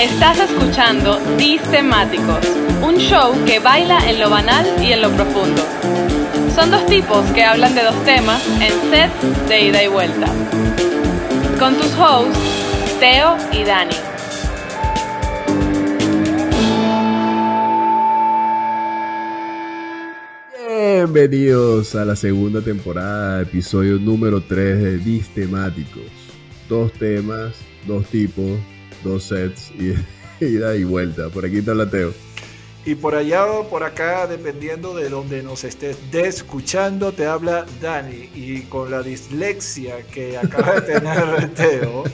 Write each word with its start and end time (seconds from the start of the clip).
Estás 0.00 0.38
escuchando 0.38 1.18
Temáticos, 1.70 2.46
un 2.82 2.96
show 2.98 3.32
que 3.46 3.58
baila 3.58 3.98
en 4.10 4.20
lo 4.20 4.28
banal 4.28 4.66
y 4.82 4.92
en 4.92 5.00
lo 5.00 5.08
profundo. 5.10 5.62
Son 6.54 6.70
dos 6.70 6.84
tipos 6.84 7.24
que 7.32 7.42
hablan 7.42 7.74
de 7.74 7.82
dos 7.82 8.04
temas 8.04 8.46
en 8.60 8.90
sets 8.90 9.48
de 9.48 9.60
ida 9.62 9.82
y 9.82 9.88
vuelta. 9.88 10.26
Con 11.58 11.76
tus 11.76 11.94
hosts, 11.94 12.38
Teo 13.00 13.38
y 13.52 13.64
Dani. 13.64 13.94
Bienvenidos 20.68 21.94
a 21.94 22.04
la 22.04 22.16
segunda 22.16 22.60
temporada, 22.60 23.40
episodio 23.40 23.98
número 23.98 24.42
3 24.42 24.82
de 24.82 24.98
Distemáticos. 24.98 26.04
Dos 26.68 26.92
temas, 26.92 27.54
dos 27.86 28.06
tipos, 28.08 28.58
dos 29.02 29.24
sets 29.24 29.70
y 29.70 29.94
ida 30.44 30.76
y 30.76 30.84
vuelta. 30.84 31.28
Por 31.28 31.44
aquí 31.44 31.58
está 31.58 31.74
la 31.74 31.88
Teo. 31.88 32.12
Y 32.86 32.94
por 32.94 33.14
allá 33.16 33.44
o 33.46 33.68
por 33.68 33.82
acá, 33.82 34.28
dependiendo 34.28 34.94
de 34.94 35.08
donde 35.08 35.42
nos 35.42 35.64
estés 35.64 35.98
escuchando, 36.12 37.10
te 37.12 37.26
habla 37.26 37.66
Dani. 37.80 38.30
Y 38.32 38.60
con 38.62 38.92
la 38.92 39.02
dislexia 39.02 40.06
que 40.06 40.38
acaba 40.38 40.80
de 40.80 40.82
tener 40.82 41.48
Teo, 41.56 42.04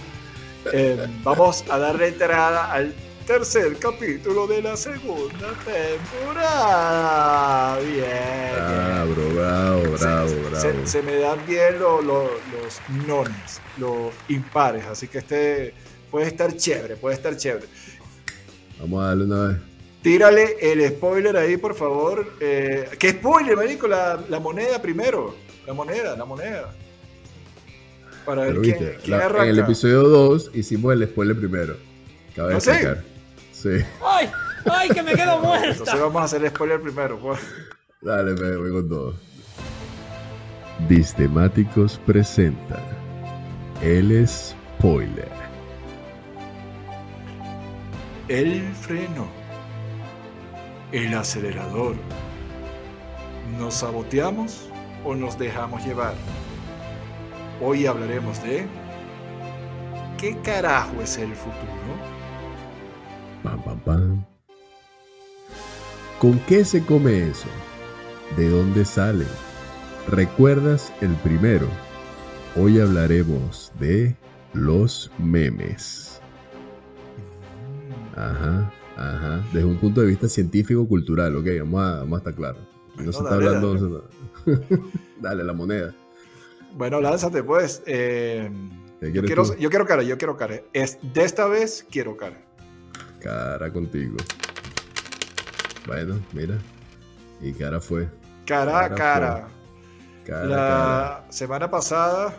eh, 0.72 1.06
vamos 1.22 1.62
a 1.68 1.76
darle 1.76 2.08
entrada 2.08 2.72
al 2.72 2.94
tercer 3.26 3.76
capítulo 3.78 4.46
de 4.46 4.62
la 4.62 4.74
segunda 4.76 5.52
temporada. 5.64 7.78
Bien. 7.80 8.54
Bravo, 8.54 9.14
bravo, 9.34 9.82
bravo, 9.98 10.28
se, 10.28 10.36
bravo. 10.36 10.86
Se, 10.86 11.02
me 11.02 11.16
dan 11.16 11.38
bien 11.46 11.78
los 11.78 12.02
nones, 13.06 13.60
los 13.76 14.10
impares. 14.28 14.86
Así 14.86 15.06
que 15.06 15.18
este 15.18 15.74
puede 16.12 16.26
estar 16.26 16.54
chévere, 16.54 16.94
puede 16.94 17.16
estar 17.16 17.36
chévere. 17.36 17.66
Vamos 18.78 19.02
a 19.02 19.06
darle 19.08 19.24
una 19.24 19.48
vez. 19.48 19.56
Tírale 20.02 20.56
el 20.60 20.88
spoiler 20.88 21.36
ahí, 21.36 21.56
por 21.56 21.74
favor. 21.74 22.34
Eh, 22.40 22.88
¿Qué 22.98 23.10
spoiler, 23.12 23.56
marico? 23.56 23.88
La, 23.88 24.20
la, 24.28 24.38
moneda 24.38 24.82
primero. 24.82 25.34
La 25.66 25.72
moneda, 25.72 26.16
la 26.16 26.24
moneda. 26.24 26.74
Para 28.26 28.42
ver 28.42 28.60
quién, 28.60 28.78
viste, 28.78 28.98
quién 29.02 29.18
la, 29.18 29.26
arranca. 29.26 29.44
En 29.44 29.50
el 29.50 29.58
episodio 29.60 30.02
2 30.02 30.50
hicimos 30.54 30.92
el 30.92 31.08
spoiler 31.08 31.36
primero. 31.36 31.76
Acaba 32.32 32.48
de 32.48 32.54
¿No 32.54 32.60
sacar. 32.60 33.04
Sí. 33.52 33.78
¡Ay! 34.04 34.30
¡Ay, 34.70 34.88
que 34.90 35.02
me 35.02 35.14
quedo 35.14 35.38
muerta! 35.38 35.68
Entonces 35.68 36.00
vamos 36.00 36.22
a 36.22 36.24
hacer 36.24 36.44
el 36.44 36.50
spoiler 36.50 36.80
primero. 36.80 37.18
Pues. 37.18 37.40
Dale, 38.00 38.34
me 38.34 38.56
voy 38.56 38.72
con 38.72 38.88
todo. 38.88 39.14
Distemáticos 40.88 42.00
presenta 42.04 42.82
el 43.82 44.26
spoiler. 44.26 45.41
El 48.32 48.62
freno. 48.72 49.26
El 50.90 51.12
acelerador. 51.12 51.96
¿Nos 53.58 53.74
saboteamos 53.74 54.70
o 55.04 55.14
nos 55.14 55.38
dejamos 55.38 55.84
llevar? 55.84 56.14
Hoy 57.60 57.84
hablaremos 57.84 58.42
de... 58.42 58.64
¿Qué 60.16 60.34
carajo 60.38 61.02
es 61.02 61.18
el 61.18 61.34
futuro? 61.34 61.92
Pam, 63.42 63.62
pam, 63.64 63.80
pam. 63.80 64.24
¿Con 66.18 66.38
qué 66.46 66.64
se 66.64 66.82
come 66.86 67.28
eso? 67.28 67.48
¿De 68.38 68.48
dónde 68.48 68.86
sale? 68.86 69.26
¿Recuerdas 70.08 70.90
el 71.02 71.14
primero? 71.16 71.68
Hoy 72.56 72.80
hablaremos 72.80 73.72
de 73.78 74.16
los 74.54 75.12
memes. 75.18 76.11
Ajá, 78.16 78.72
ajá. 78.96 79.44
Desde 79.52 79.64
un 79.64 79.78
punto 79.78 80.00
de 80.00 80.08
vista 80.08 80.28
científico-cultural, 80.28 81.36
ok, 81.36 81.46
vamos 81.60 81.82
a, 81.82 81.98
vamos 81.98 82.14
a 82.14 82.18
estar 82.18 82.34
claros. 82.34 82.60
No, 82.96 83.04
no, 83.04 83.12
se 83.12 83.18
está 83.18 83.30
dale, 83.36 83.46
hablando. 83.46 84.02
Dale. 84.44 84.62
dale, 85.20 85.44
la 85.44 85.52
moneda. 85.52 85.94
Bueno, 86.76 87.00
lánzate 87.00 87.42
pues. 87.42 87.82
Eh, 87.86 88.50
¿Qué 89.00 89.12
yo, 89.12 89.22
quiero, 89.22 89.44
tú? 89.44 89.54
yo 89.56 89.70
quiero 89.70 89.86
cara, 89.86 90.02
yo 90.02 90.18
quiero 90.18 90.36
cara. 90.36 90.60
Es, 90.72 90.98
de 91.02 91.24
esta 91.24 91.46
vez 91.46 91.86
quiero 91.90 92.16
cara. 92.16 92.40
Cara 93.20 93.72
contigo. 93.72 94.16
Bueno, 95.86 96.20
mira. 96.32 96.58
Y 97.40 97.52
cara 97.52 97.80
fue. 97.80 98.08
Cara, 98.46 98.72
Cara 98.72 98.94
cara. 98.94 99.48
Cara, 100.24 100.44
La 100.46 100.56
cara. 100.56 101.32
semana 101.32 101.70
pasada, 101.70 102.36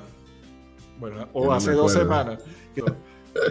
bueno, 1.00 1.28
o 1.34 1.46
Yo 1.46 1.54
hace 1.54 1.72
dos 1.72 1.92
semanas. 1.92 2.40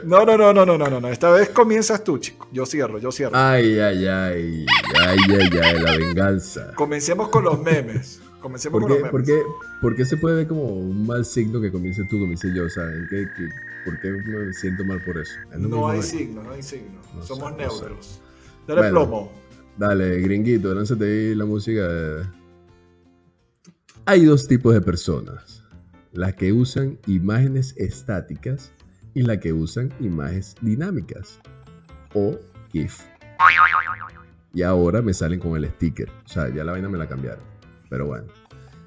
No, 0.05 0.25
no, 0.25 0.37
no, 0.37 0.53
no, 0.53 0.65
no, 0.65 0.79
no, 0.79 1.01
no. 1.01 1.09
Esta 1.09 1.31
vez 1.31 1.49
comienzas 1.51 2.03
tú, 2.05 2.19
chico. 2.19 2.49
Yo 2.53 2.67
cierro, 2.67 2.99
yo 2.99 3.11
cierro. 3.13 3.33
Ay, 3.37 3.79
ay, 3.79 4.07
ay. 4.07 4.67
Ay, 5.01 5.19
ay, 5.29 5.51
ay. 5.63 5.83
La 5.83 5.97
venganza. 5.97 6.73
Comencemos 6.75 7.29
con 7.29 7.45
los 7.45 7.61
memes. 7.63 8.21
Comencemos 8.41 8.81
¿Por 8.81 8.89
con 8.89 8.97
qué, 8.97 9.03
los 9.03 9.11
por, 9.11 9.21
memes. 9.27 9.35
qué, 9.45 9.51
por 9.81 9.97
qué 9.97 10.05
se 10.05 10.17
puede 10.17 10.37
ver 10.37 10.49
como 10.49 10.65
un 10.65 11.07
mal 11.07 11.25
signo 11.25 11.61
que 11.61 11.71
comience 11.71 12.03
tú, 12.11 12.19
comience 12.19 12.53
yo? 12.55 12.69
¿Saben 12.69 13.07
qué, 13.09 13.25
qué- 13.37 13.49
¿Por 13.85 14.01
qué 14.01 14.11
me 14.11 14.53
siento 14.53 14.85
mal 14.85 15.01
por 15.05 15.19
eso? 15.19 15.33
Es 15.53 15.59
No 15.59 15.89
hay 15.89 16.03
signo, 16.03 16.43
no 16.43 16.51
hay 16.53 16.63
signo. 16.63 17.01
No 17.15 17.23
Somos 17.25 17.53
sé, 17.57 17.63
no 17.65 17.71
sé. 17.71 17.81
neutros. 17.81 18.21
Dale 18.67 18.81
Bueno. 18.81 18.95
plomo. 18.95 19.33
Dale, 19.79 20.21
gringuito, 20.21 20.75
lánzate 20.75 21.05
ahí 21.05 21.35
la 21.35 21.45
música. 21.45 22.33
Hay 24.05 24.25
dos 24.25 24.47
tipos 24.49 24.75
de 24.75 24.81
personas. 24.81 25.63
Las 26.13 26.35
que 26.35 26.53
usan 26.53 26.99
imágenes 27.07 27.75
estáticas 27.79 28.73
y 29.15 29.23
las 29.23 29.39
que 29.39 29.53
usan 29.53 29.93
imágenes 30.01 30.55
dinámicas. 30.61 31.41
O 32.15 32.39
GIF. 32.73 33.01
Y 34.55 34.63
ahora 34.63 35.01
me 35.03 35.15
salen 35.15 35.41
con 35.41 35.57
el 35.57 35.67
sticker. 35.71 36.09
O 36.25 36.29
sea, 36.29 36.49
ya 36.55 36.63
la 36.65 36.73
vaina 36.73 36.89
me 36.89 36.99
la 36.99 37.09
cambiaron. 37.09 37.43
Pero 37.89 38.07
bueno. 38.07 38.25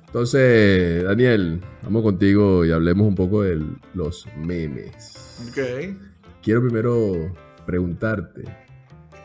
Entonces, 0.06 1.04
Daniel, 1.04 1.62
vamos 1.84 2.04
contigo 2.04 2.64
y 2.66 2.72
hablemos 2.72 3.08
un 3.08 3.16
poco 3.16 3.42
de 3.42 3.62
los 3.94 4.28
memes. 4.38 5.42
Ok. 5.50 5.96
Quiero 6.42 6.62
primero 6.62 7.34
preguntarte. 7.66 8.44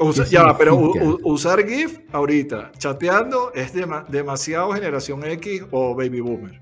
Usa- 0.00 0.25
¿Qué 0.25 0.31
ya, 0.31 0.44
va, 0.44 0.56
pero 0.59 0.77
usar 1.25 1.65
GIF 1.66 2.00
ahorita, 2.10 2.72
chateando, 2.78 3.53
es 3.55 3.75
dema- 3.75 4.06
demasiado 4.09 4.72
generación 4.72 5.22
X 5.25 5.65
o 5.71 5.94
baby 5.94 6.21
boomer. 6.21 6.59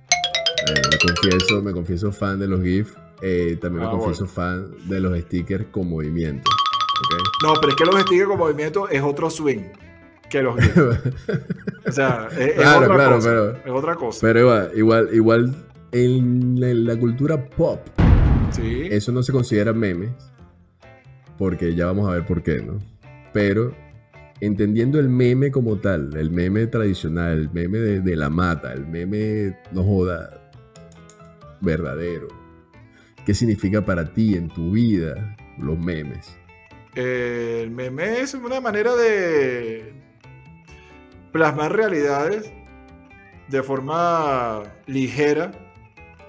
Me 0.66 0.98
confieso, 0.98 1.62
me 1.62 1.72
confieso 1.72 2.10
fan 2.12 2.40
de 2.40 2.48
los 2.48 2.60
GIF. 2.62 2.94
Eh, 3.22 3.58
también 3.60 3.84
Ah, 3.84 3.92
me 3.92 3.98
confieso 3.98 4.26
fan 4.26 4.68
de 4.88 5.00
los 5.00 5.18
stickers 5.20 5.66
con 5.70 5.88
movimiento. 5.88 6.50
No, 7.44 7.52
pero 7.60 7.68
es 7.68 7.76
que 7.76 7.84
los 7.84 8.00
stickers 8.00 8.28
con 8.28 8.38
movimiento 8.38 8.88
es 8.88 9.00
otro 9.02 9.30
swing 9.30 9.62
que 10.28 10.42
los. 10.42 10.56
O 11.86 11.92
sea, 11.92 12.28
es, 12.32 12.38
es 12.38 12.54
Claro, 12.54 12.80
otra 12.84 12.94
claro, 12.96 13.14
cosa. 13.16 13.28
pero- 13.30 13.50
es 13.64 13.70
otra 13.70 13.94
cosa. 13.94 14.18
Pero 14.20 14.40
igual, 14.40 14.70
igual, 14.74 15.08
igual 15.14 15.54
en 15.92 16.60
la, 16.60 16.68
en 16.70 16.84
la 16.84 16.96
cultura 16.98 17.48
pop, 17.48 17.80
sí. 18.50 18.88
eso 18.90 19.10
no 19.12 19.22
se 19.22 19.32
considera 19.32 19.72
memes. 19.72 20.10
Porque 21.38 21.74
ya 21.74 21.86
vamos 21.86 22.08
a 22.10 22.14
ver 22.14 22.26
por 22.26 22.42
qué, 22.42 22.60
¿no? 22.60 22.78
Pero 23.32 23.72
entendiendo 24.40 24.98
el 24.98 25.08
meme 25.08 25.50
como 25.52 25.76
tal, 25.78 26.14
el 26.16 26.30
meme 26.30 26.66
tradicional, 26.66 27.38
el 27.38 27.50
meme 27.50 27.78
de, 27.78 28.00
de 28.00 28.16
la 28.16 28.28
mata, 28.28 28.72
el 28.72 28.86
meme 28.86 29.56
no 29.72 29.82
joda, 29.84 30.50
verdadero. 31.60 32.28
¿Qué 33.28 33.34
significa 33.34 33.84
para 33.84 34.10
ti 34.14 34.36
en 34.36 34.48
tu 34.48 34.70
vida 34.70 35.36
los 35.58 35.78
memes? 35.78 36.34
Eh, 36.94 37.60
el 37.62 37.70
meme 37.70 38.20
es 38.20 38.32
una 38.32 38.58
manera 38.58 38.96
de 38.96 39.92
plasmar 41.30 41.76
realidades 41.76 42.50
de 43.48 43.62
forma 43.62 44.62
ligera. 44.86 45.50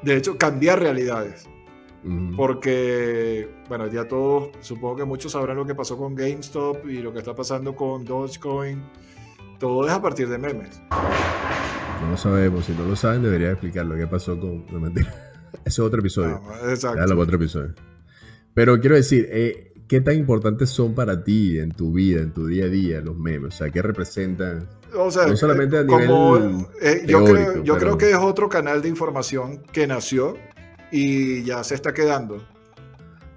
De 0.02 0.18
hecho, 0.18 0.38
cambiar 0.38 0.82
realidades. 0.82 1.48
Porque, 2.36 3.48
bueno, 3.70 3.88
ya 3.88 4.06
todos, 4.06 4.50
supongo 4.60 4.98
que 4.98 5.06
muchos 5.06 5.32
sabrán 5.32 5.56
lo 5.56 5.66
que 5.66 5.76
pasó 5.76 5.98
con 5.98 6.16
GameStop 6.16 6.86
y 6.86 6.98
lo 6.98 7.14
que 7.14 7.20
está 7.20 7.34
pasando 7.34 7.78
con 7.78 8.04
Dogecoin. 8.04 8.84
Todo 9.58 9.88
es 9.88 9.94
a 9.94 10.02
partir 10.02 10.28
de 10.28 10.38
memes. 10.38 10.82
No 12.02 12.10
lo 12.10 12.18
sabemos, 12.18 12.66
si 12.66 12.74
no 12.74 12.84
lo 12.84 12.98
saben 12.98 13.24
debería 13.24 13.52
explicarlo. 13.52 13.96
¿Qué 13.96 14.06
pasó 14.06 14.38
con.? 14.38 14.66
No, 14.66 14.82
mentira. 14.82 15.29
Ese 15.54 15.68
es 15.68 15.80
otro 15.80 16.00
episodio. 16.00 16.42
Ah, 16.50 16.70
exacto. 16.70 16.96
Déjalo 16.96 17.16
para 17.16 17.24
otro 17.24 17.36
episodio. 17.38 17.74
Pero 18.54 18.80
quiero 18.80 18.96
decir, 18.96 19.28
eh, 19.32 19.74
¿qué 19.88 20.02
tan 20.02 20.16
importantes 20.16 20.70
son 20.70 20.94
para 20.96 21.24
ti 21.24 21.60
en 21.60 21.72
tu 21.72 21.94
vida, 21.94 22.22
en 22.22 22.34
tu 22.34 22.48
día 22.48 22.66
a 22.66 22.70
día, 22.70 23.02
los 23.02 23.18
memes? 23.18 23.54
O 23.56 23.58
sea, 23.58 23.70
¿qué 23.70 23.82
representan? 23.82 24.68
O 24.96 25.12
sea, 25.12 25.28
No 25.28 25.36
solamente 25.36 25.78
a 25.78 25.82
eh, 25.82 25.86
como, 25.86 26.38
nivel 26.40 26.66
eh, 26.82 27.04
yo, 27.06 27.24
teórico, 27.24 27.52
creo, 27.52 27.64
yo 27.64 27.74
pero- 27.76 27.80
creo 27.80 27.98
que 27.98 28.10
es 28.12 28.18
otro 28.18 28.50
canal 28.50 28.82
de 28.82 28.90
información 28.90 29.62
que 29.72 29.86
nació 29.88 30.36
y 30.92 31.44
ya 31.44 31.64
se 31.64 31.76
está 31.76 31.94
quedando. 31.94 32.44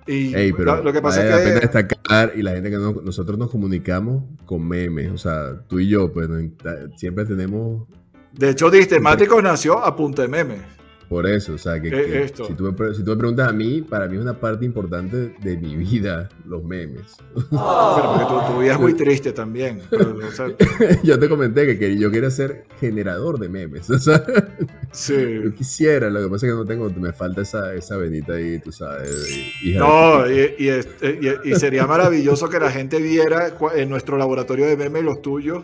Y 0.07 0.35
Ey, 0.35 0.53
pero 0.53 0.77
lo, 0.77 0.83
lo 0.85 0.93
que 0.93 1.01
pasa 1.01 1.19
vale 1.19 1.31
la 1.31 1.37
es 1.37 1.43
pena 1.45 1.55
que 1.55 1.67
destacar 1.67 2.33
y 2.35 2.43
la 2.43 2.53
gente 2.53 2.71
que 2.71 2.77
no- 2.77 3.01
nosotros 3.05 3.39
nos 3.39 3.51
comunicamos 3.51 4.25
con 4.47 4.67
memes. 4.67 5.13
O 5.13 5.19
sea, 5.19 5.61
tú 5.69 5.79
y 5.79 5.89
yo, 5.89 6.13
pues 6.13 6.29
no- 6.29 6.41
siempre 6.97 7.25
tenemos. 7.25 7.87
de 8.33 8.51
hecho 8.51 8.71
Distemáticos 8.71 9.43
nació 9.43 9.79
a 9.79 9.95
punta 9.95 10.23
de 10.23 10.29
memes. 10.29 10.61
Por 11.13 11.27
eso, 11.27 11.53
o 11.53 11.59
sea, 11.59 11.79
que, 11.81 11.89
Eh, 11.89 11.91
que 11.91 12.23
esto. 12.23 12.47
Si, 12.47 12.55
tú 12.55 12.65
me, 12.65 12.73
pre- 12.73 12.95
si 12.95 13.05
tú 13.05 13.11
me 13.11 13.17
preguntas 13.19 13.47
a 13.49 13.53
mí, 13.53 13.83
para 13.83 14.09
mí 14.09 14.17
es 14.17 14.23
una 14.23 14.41
parte 14.41 14.65
importante 14.65 15.35
de 15.43 15.57
mi 15.59 15.77
vida, 15.77 16.31
los 16.47 16.65
memes. 16.65 17.17
Pero 17.35 17.45
porque 17.51 18.25
tu, 18.47 18.53
tu 18.55 18.61
vida 18.61 18.73
es 18.73 18.81
muy 18.81 18.95
triste 18.95 19.33
también. 19.33 19.81
Pero, 19.91 20.17
o 20.17 20.31
sea, 20.31 20.47
yo 21.03 21.19
te 21.19 21.29
comenté 21.29 21.67
que, 21.67 21.79
que 21.79 21.99
yo 21.99 22.11
quería 22.11 22.31
ser 22.31 22.65
generador 22.81 23.39
de 23.39 23.49
memes. 23.51 23.91
O 23.91 23.99
sea, 23.99 24.25
sí. 24.91 25.15
yo 25.45 25.55
quisiera, 25.55 26.09
lo 26.09 26.23
que 26.23 26.29
pasa 26.31 26.47
es 26.47 26.53
que 26.53 26.57
no 26.57 26.65
tengo, 26.65 26.89
me 26.91 27.13
falta 27.13 27.43
esa, 27.43 27.75
esa 27.75 27.97
venita 27.99 28.33
ahí, 28.33 28.59
tú 28.61 28.73
sabes. 28.73 29.29
hija 29.63 29.79
No, 29.81 30.31
y, 30.31 30.55
y 30.59 30.69
es- 30.69 30.89
y- 31.03 31.51
y 31.51 31.55
sería 31.57 31.87
maravilloso 31.87 32.49
que 32.49 32.59
la 32.59 32.71
gente 32.71 33.01
viera 33.03 33.53
en 33.75 33.89
nuestro 33.91 34.17
laboratorio 34.17 34.65
de 34.67 34.77
memes 34.79 35.05
los 35.05 35.21
tuyos, 35.21 35.63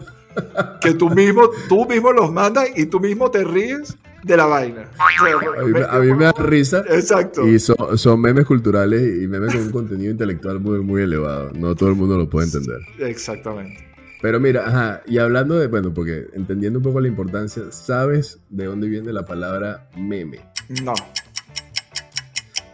que 0.82 0.92
tú 0.94 1.08
mismo, 1.10 1.48
tú 1.68 1.86
mismo 1.88 2.12
los 2.12 2.30
mandas 2.30 2.68
y 2.76 2.86
tú 2.86 3.00
mismo 3.00 3.30
te 3.30 3.44
ríes 3.44 3.96
de 4.28 4.36
la 4.36 4.46
vaina. 4.46 4.82
O 4.92 5.26
sea, 5.26 5.32
a, 5.62 5.64
mí, 5.64 5.72
me- 5.72 5.84
a 5.84 5.98
mí 5.98 6.12
me 6.12 6.24
da 6.24 6.32
risa. 6.38 6.84
Exacto. 6.88 7.48
Y 7.48 7.58
son, 7.58 7.96
son 7.96 8.20
memes 8.20 8.44
culturales 8.46 9.22
y 9.22 9.26
memes 9.26 9.54
con 9.54 9.62
un 9.64 9.70
contenido 9.70 10.12
intelectual 10.12 10.60
muy, 10.60 10.80
muy 10.80 11.02
elevado. 11.02 11.50
No 11.54 11.74
todo 11.74 11.88
el 11.88 11.94
mundo 11.96 12.16
lo 12.16 12.28
puede 12.28 12.46
entender. 12.46 12.78
Exactamente. 13.00 13.84
Pero 14.20 14.38
mira, 14.40 14.66
ajá, 14.66 15.02
y 15.06 15.18
hablando 15.18 15.58
de, 15.58 15.68
bueno, 15.68 15.94
porque 15.94 16.26
entendiendo 16.34 16.80
un 16.80 16.82
poco 16.82 17.00
la 17.00 17.08
importancia, 17.08 17.62
¿sabes 17.70 18.40
de 18.50 18.64
dónde 18.66 18.88
viene 18.88 19.12
la 19.12 19.24
palabra 19.24 19.88
meme? 19.96 20.40
No. 20.82 20.92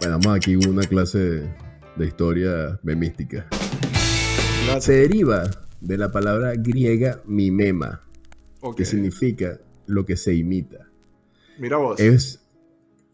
Bueno, 0.01 0.19
vamos 0.19 0.37
aquí 0.37 0.56
una 0.56 0.83
clase 0.83 1.49
de, 1.97 2.06
historia 2.06 2.79
memística. 2.83 3.47
Se 4.81 4.93
deriva 4.95 5.45
de 5.81 5.99
la 5.99 6.11
palabra 6.11 6.55
griega 6.56 7.21
mimema, 7.27 8.01
que 8.77 8.85
significa 8.85 9.61
lo 9.87 10.05
que 10.06 10.17
se 10.17 10.35
imita. 10.35 10.89
Mira 11.59 11.77
vos. 11.77 12.01
Es 12.01 12.45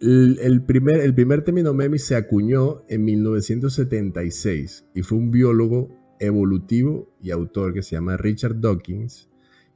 el, 0.00 0.38
el 0.40 0.62
primer, 0.62 1.00
el 1.00 1.14
primer 1.14 1.42
término 1.42 1.74
meme 1.74 1.98
se 1.98 2.16
acuñó 2.16 2.82
en 2.88 3.04
1976 3.04 4.86
y 4.94 5.02
fue 5.02 5.18
un 5.18 5.30
biólogo 5.30 5.88
evolutivo 6.18 7.10
y 7.22 7.30
autor 7.30 7.74
que 7.74 7.82
se 7.82 7.96
llama 7.96 8.16
Richard 8.16 8.60
Dawkins 8.60 9.28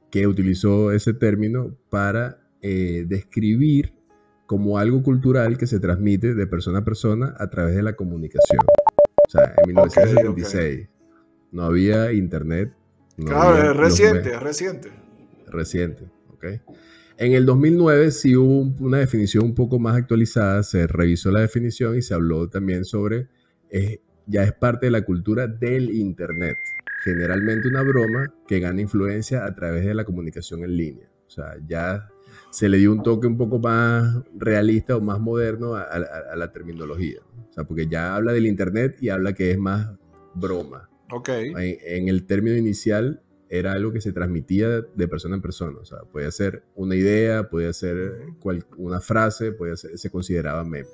que 0.09 0.27
utilizó 0.27 0.91
ese 0.91 1.13
término 1.13 1.75
para 1.89 2.39
eh, 2.61 3.05
describir 3.07 3.93
como 4.45 4.77
algo 4.77 5.03
cultural 5.03 5.57
que 5.57 5.67
se 5.67 5.79
transmite 5.79 6.35
de 6.35 6.47
persona 6.47 6.79
a 6.79 6.85
persona 6.85 7.35
a 7.37 7.49
través 7.49 7.75
de 7.75 7.83
la 7.83 7.95
comunicación. 7.95 8.61
O 9.27 9.29
sea, 9.29 9.53
en 9.57 9.67
1976 9.67 10.87
no 11.51 11.63
había 11.63 12.13
internet. 12.13 12.73
no 13.17 13.25
claro, 13.25 13.57
había 13.57 13.71
es 13.71 13.77
reciente, 13.77 14.33
es 14.33 14.39
reciente. 14.39 14.89
reciente, 15.47 16.03
¿ok? 16.33 16.45
En 17.17 17.33
el 17.33 17.45
2009 17.45 18.11
sí 18.11 18.35
hubo 18.35 18.59
un- 18.59 18.75
una 18.79 18.97
definición 18.99 19.45
un 19.45 19.55
poco 19.55 19.79
más 19.79 19.95
actualizada, 19.95 20.63
se 20.63 20.85
revisó 20.87 21.31
la 21.31 21.41
definición 21.41 21.97
y 21.97 22.01
se 22.01 22.13
habló 22.13 22.49
también 22.49 22.83
sobre, 22.83 23.27
eh, 23.69 23.99
ya 24.27 24.43
es 24.43 24.51
parte 24.53 24.87
de 24.87 24.91
la 24.91 25.01
cultura 25.03 25.47
del 25.47 25.91
Internet, 25.91 26.57
generalmente 27.03 27.69
una 27.69 27.83
broma 27.83 28.33
que 28.47 28.59
gana 28.59 28.81
influencia 28.81 29.45
a 29.45 29.55
través 29.55 29.85
de 29.85 29.93
la 29.93 30.03
comunicación 30.03 30.63
en 30.63 30.75
línea. 30.75 31.07
O 31.27 31.29
sea, 31.29 31.55
ya 31.67 32.09
se 32.51 32.67
le 32.67 32.77
dio 32.79 32.91
un 32.91 33.01
toque 33.03 33.27
un 33.27 33.37
poco 33.37 33.59
más 33.59 34.21
realista 34.37 34.97
o 34.97 35.01
más 35.01 35.19
moderno 35.19 35.75
a, 35.75 35.83
a- 35.83 36.33
a 36.33 36.35
la 36.35 36.51
terminología. 36.51 37.19
O 37.49 37.53
sea, 37.53 37.63
porque 37.63 37.87
ya 37.87 38.15
habla 38.15 38.33
del 38.33 38.45
Internet 38.45 38.97
y 39.01 39.09
habla 39.09 39.33
que 39.33 39.51
es 39.51 39.57
más 39.57 39.89
broma 40.33 40.89
Ok. 41.11 41.29
en, 41.29 41.55
en 41.57 42.07
el 42.09 42.25
término 42.25 42.57
inicial 42.57 43.21
era 43.57 43.71
algo 43.73 43.91
que 43.91 44.01
se 44.01 44.11
transmitía 44.13 44.81
de 44.81 45.07
persona 45.07 45.35
en 45.35 45.41
persona. 45.41 45.77
O 45.79 45.85
sea, 45.85 45.99
podía 46.11 46.31
ser 46.31 46.63
una 46.75 46.95
idea, 46.95 47.49
podía 47.49 47.71
ser 47.73 48.27
cual- 48.39 48.65
una 48.77 49.01
frase, 49.01 49.51
podía 49.51 49.75
ser, 49.75 49.97
se 49.97 50.09
consideraba 50.09 50.63
meme. 50.63 50.87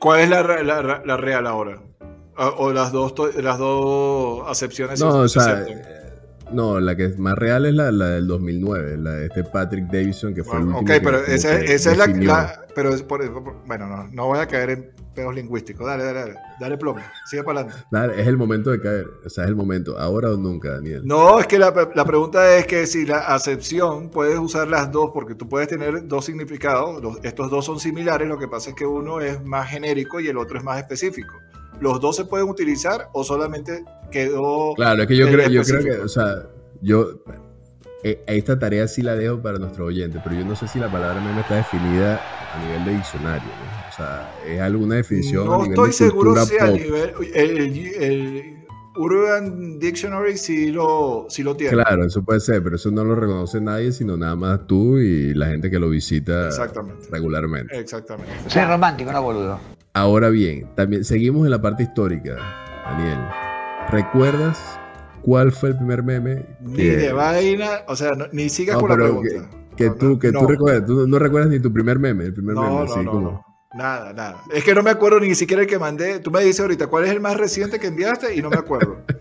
¿Cuál 0.00 0.20
es 0.20 0.30
la, 0.30 0.42
la- 1.04 1.16
real 1.16 1.46
ahora? 1.46 1.82
Ah, 2.36 2.50
O 2.56 2.72
las 2.72 2.92
dos, 2.92 3.12
las 3.42 3.58
dos 3.58 4.44
acepciones. 4.48 5.00
No, 5.00 5.08
o 5.08 5.28
se 5.28 5.40
sea, 5.40 5.64
no, 6.52 6.80
la 6.80 6.96
que 6.96 7.04
es 7.06 7.18
más 7.18 7.36
real 7.36 7.66
es 7.66 7.74
la, 7.74 7.90
la 7.92 8.06
del 8.10 8.26
2009, 8.26 8.96
la 8.98 9.10
de 9.12 9.26
este 9.26 9.44
Patrick 9.44 9.86
Davidson, 9.86 10.34
que 10.34 10.44
fue 10.44 10.56
el 10.58 10.64
último. 10.68 10.80
ok, 10.80 10.90
pero 11.02 11.18
esa, 11.24 11.58
que 11.60 11.74
esa 11.74 11.92
es 11.92 11.98
la, 11.98 12.64
Pero 12.74 12.94
es 12.94 13.02
por, 13.02 13.20
bueno, 13.66 13.86
no, 13.86 14.08
no 14.08 14.26
voy 14.26 14.38
a 14.38 14.46
caer 14.46 14.70
en 14.70 14.90
pedos 15.14 15.34
lingüísticos. 15.34 15.84
Dale, 15.86 16.04
dale, 16.04 16.20
dale. 16.20 16.34
Dale 16.60 16.78
plomo. 16.78 17.00
Sigue 17.28 17.42
para 17.42 17.60
adelante. 17.60 17.84
Nada, 17.90 18.14
es 18.14 18.26
el 18.26 18.36
momento 18.36 18.70
de 18.70 18.80
caer. 18.80 19.06
O 19.26 19.28
sea, 19.28 19.44
es 19.44 19.50
el 19.50 19.56
momento. 19.56 19.98
Ahora 19.98 20.30
o 20.30 20.36
nunca, 20.36 20.70
Daniel. 20.70 21.02
No, 21.04 21.40
es 21.40 21.46
que 21.48 21.58
la, 21.58 21.72
la 21.94 22.04
pregunta 22.04 22.56
es 22.56 22.66
que 22.66 22.86
si 22.86 23.04
la 23.04 23.18
acepción 23.18 24.10
puedes 24.10 24.38
usar 24.38 24.68
las 24.68 24.92
dos, 24.92 25.10
porque 25.12 25.34
tú 25.34 25.48
puedes 25.48 25.66
tener 25.68 26.06
dos 26.06 26.24
significados. 26.24 27.02
los- 27.02 27.18
estos 27.24 27.50
dos 27.50 27.64
son 27.64 27.80
similares, 27.80 28.28
lo 28.28 28.38
que 28.38 28.46
pasa 28.48 28.70
es 28.70 28.76
que 28.76 28.86
uno 28.86 29.20
es 29.20 29.42
más 29.44 29.68
genérico 29.68 30.20
y 30.20 30.28
el 30.28 30.36
otro 30.38 30.58
es 30.58 30.64
más 30.64 30.78
específico. 30.78 31.34
¿Los 31.80 32.00
dos 32.00 32.16
se 32.16 32.24
pueden 32.24 32.48
utilizar 32.48 33.08
o 33.12 33.24
solamente 33.24 33.84
quedó. 34.10 34.74
Claro, 34.74 35.02
es 35.02 35.08
que 35.08 35.16
yo 35.16 35.26
creo, 35.30 35.48
yo 35.48 35.62
creo 35.62 35.82
que, 35.82 35.90
o 36.02 36.08
sea, 36.08 36.44
yo 36.80 37.08
eh, 38.02 38.22
esta 38.26 38.58
tarea 38.58 38.86
sí 38.88 39.02
la 39.02 39.14
dejo 39.16 39.40
para 39.42 39.58
nuestro 39.58 39.86
oyente, 39.86 40.20
pero 40.22 40.36
yo 40.36 40.44
no 40.44 40.56
sé 40.56 40.66
si 40.68 40.78
la 40.78 40.90
palabra 40.90 41.20
meme 41.20 41.40
está 41.40 41.56
definida 41.56 42.20
a 42.54 42.64
nivel 42.64 42.84
de 42.84 42.92
diccionario, 42.92 43.42
¿no? 43.48 43.88
O 43.88 43.92
sea, 43.96 44.30
es 44.46 44.60
alguna 44.60 44.96
definición 44.96 45.42
a 45.48 45.50
No 45.50 45.56
nivel 45.64 45.70
estoy 45.70 45.86
de 45.88 45.92
seguro 45.92 46.34
cultura 46.34 46.46
si 46.46 46.58
a 46.58 46.70
nivel. 46.70 47.12
El, 47.34 47.58
el- 47.58 48.02
el 48.02 48.54
Urban 48.96 49.78
Dictionary 49.78 50.36
sí 50.36 50.72
lo, 50.72 51.26
sí 51.28 51.42
lo 51.44 51.56
tiene. 51.56 51.74
Claro, 51.74 52.04
eso 52.04 52.22
puede 52.24 52.40
ser, 52.40 52.62
pero 52.64 52.74
eso 52.76 52.90
no 52.90 53.04
lo 53.04 53.14
reconoce 53.14 53.60
nadie, 53.60 53.92
sino 53.92 54.16
nada 54.16 54.34
más 54.34 54.66
tú 54.66 54.98
y 54.98 55.34
la 55.34 55.46
gente 55.46 55.70
que 55.70 55.78
lo 55.78 55.88
visita 55.88 56.46
Exactamente. 56.48 57.06
regularmente. 57.10 57.78
Exactamente. 57.78 58.32
Soy 58.48 58.64
romántico, 58.64 59.12
no 59.12 59.22
boludo. 59.22 59.60
Ahora 59.98 60.28
bien, 60.30 60.64
también 60.76 61.04
seguimos 61.04 61.44
en 61.44 61.50
la 61.50 61.60
parte 61.60 61.82
histórica, 61.82 62.36
Daniel. 62.84 63.18
¿Recuerdas 63.90 64.78
cuál 65.22 65.50
fue 65.50 65.70
el 65.70 65.76
primer 65.76 66.04
meme 66.04 66.46
Ni 66.60 66.76
que, 66.76 66.96
de 66.96 67.12
vaina, 67.12 67.68
o 67.88 67.96
sea, 67.96 68.12
no- 68.12 68.26
ni 68.30 68.48
sigas 68.48 68.76
No, 68.76 68.82
con 68.82 68.90
la 68.90 68.94
pregunta. 68.96 69.50
que 69.76 69.86
No, 69.86 69.94
tú, 69.96 70.18
que 70.20 70.30
tú 70.30 70.46
recuerdas? 70.46 70.86
Tú 70.86 71.08
no 71.08 71.18
recuerdas 71.18 71.50
ni 71.50 71.58
tu 71.58 71.72
primer 71.72 71.98
meme, 71.98 72.26
el 72.26 72.32
primer 72.32 72.54
meme, 72.54 72.68
no, 72.68 72.82
así 72.82 73.00
no, 73.00 73.10
como- 73.10 73.30
no. 73.32 73.44
Nada, 73.74 74.12
nada. 74.12 74.36
Es 74.54 74.62
que 74.62 74.72
no 74.72 74.84
me 74.84 74.90
acuerdo 74.90 75.18
ni 75.18 75.34
siquiera 75.34 75.62
el 75.62 75.68
que 75.68 75.80
mandé. 75.80 76.20
Tú 76.20 76.30
me 76.30 76.40
dices 76.42 76.60
ahorita 76.60 76.86
cuál 76.86 77.04
es 77.04 77.10
el 77.10 77.20
más 77.20 77.36
reciente 77.36 77.80
que 77.80 77.88
enviaste 77.88 78.34
y 78.36 78.40
no 78.40 78.50
me 78.50 78.56
acuerdo. 78.56 78.98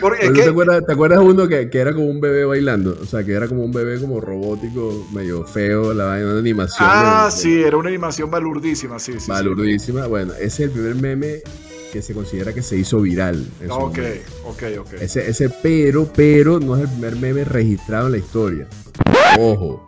Porque 0.00 0.28
¿te, 0.30 0.44
acuerdas, 0.48 0.84
¿Te 0.86 0.92
acuerdas 0.92 1.20
uno 1.20 1.46
que, 1.48 1.70
que 1.70 1.78
era 1.78 1.92
como 1.92 2.06
un 2.06 2.20
bebé 2.20 2.44
bailando? 2.44 2.96
O 3.00 3.04
sea, 3.06 3.24
que 3.24 3.32
era 3.32 3.48
como 3.48 3.64
un 3.64 3.72
bebé 3.72 4.00
como 4.00 4.20
robótico, 4.20 5.06
medio 5.12 5.44
feo, 5.44 5.92
la 5.94 6.04
vaina, 6.06 6.26
una 6.30 6.38
animación. 6.40 6.88
ah, 6.90 7.28
de- 7.30 7.36
de- 7.36 7.42
sí, 7.42 7.62
era 7.62 7.76
una 7.76 7.88
animación 7.88 8.30
balurdísima, 8.30 8.98
sí, 8.98 9.12
sí. 9.14 9.20
sí. 9.20 9.30
Balurdísima. 9.30 10.06
Bueno, 10.06 10.32
ese 10.34 10.46
es 10.46 10.60
el 10.60 10.70
primer 10.70 10.94
meme 10.96 11.42
que 11.92 12.02
se 12.02 12.12
considera 12.12 12.52
que 12.52 12.62
se 12.62 12.76
hizo 12.76 13.00
viral. 13.00 13.46
en 13.62 13.70
Ok, 13.70 13.98
ok, 14.44 14.62
ok. 14.80 14.92
Ese, 15.00 15.28
ese 15.30 15.48
pero, 15.62 16.06
pero 16.14 16.60
no 16.60 16.76
es 16.76 16.82
el 16.82 16.88
primer 16.88 17.16
meme 17.16 17.44
registrado 17.44 18.06
en 18.06 18.12
la 18.12 18.18
historia. 18.18 18.66
Ojo. 19.38 19.87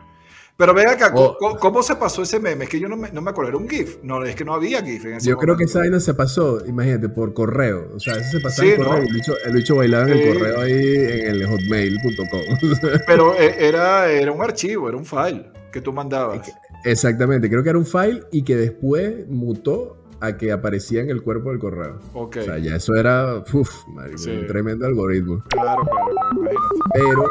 Pero 0.61 0.75
ven 0.75 0.89
acá, 0.89 1.11
Oh. 1.15 1.37
¿cómo, 1.39 1.57
cómo 1.57 1.83
se 1.83 1.97
pasó 1.97 2.23
ese 2.23 2.39
meme? 2.39 2.65
Es 2.65 2.71
que 2.71 2.79
yo 2.79 2.87
no 2.89 2.97
me, 2.97 3.11
no 3.11 3.23
me 3.23 3.31
acuerdo, 3.31 3.49
era 3.49 3.59
un 3.59 3.67
GIF. 3.69 3.97
No, 4.03 4.23
es 4.25 4.37
que 4.37 4.45
no 4.45 4.53
había 4.55 4.83
GIF 4.85 5.07
en 5.07 5.15
ese 5.15 5.31
Yo 5.31 5.37
creo 5.39 5.57
que 5.57 5.65
esa 5.65 5.79
vaina 5.79 5.99
se 6.01 6.13
pasó, 6.13 6.65
imagínate, 6.67 7.09
por 7.09 7.33
correo. 7.33 7.89
O 7.97 7.99
sea, 7.99 8.15
eso 8.17 8.31
se 8.33 8.41
pasaba 8.41 8.69
Sí, 8.69 8.75
en 8.75 8.83
correo. 8.83 8.93
¿no? 8.99 9.03
El, 9.09 9.13
bicho, 9.15 9.33
el 9.47 9.53
bicho 9.55 9.77
bailaba 9.77 10.05
en 10.05 10.19
el 10.19 10.35
correo 10.39 10.61
ahí 10.61 10.95
en 10.95 11.27
el 11.31 11.47
hotmail.com. 11.47 12.41
Pero 13.07 13.35
eh, 13.39 13.57
era, 13.59 14.11
era 14.11 14.31
un 14.31 14.43
archivo, 14.43 14.87
era 14.89 14.99
un 14.99 15.07
file 15.07 15.51
que 15.73 15.81
tú 15.81 15.93
mandabas. 15.95 16.53
Exactamente, 16.85 17.49
creo 17.49 17.63
que 17.63 17.71
era 17.71 17.79
un 17.79 17.87
file 17.87 18.23
y 18.31 18.43
que 18.45 18.57
después 18.57 19.27
mutó 19.29 19.97
a 20.23 20.37
que 20.37 20.53
aparecía 20.53 21.01
en 21.01 21.09
el 21.09 21.23
cuerpo 21.23 21.49
del 21.49 21.59
correo. 21.59 21.99
Ok, 22.13 22.37
O 22.41 22.43
sea, 22.43 22.59
ya 22.59 22.77
eso 22.77 22.95
era 22.95 23.43
uf, 23.53 23.71
Sí. 24.17 24.31
un 24.31 24.47
tremendo 24.47 24.85
algoritmo. 24.87 25.43
claro, 25.49 25.81
claro, 25.83 26.09
imagínate. 26.37 26.57
Pero, 26.93 27.27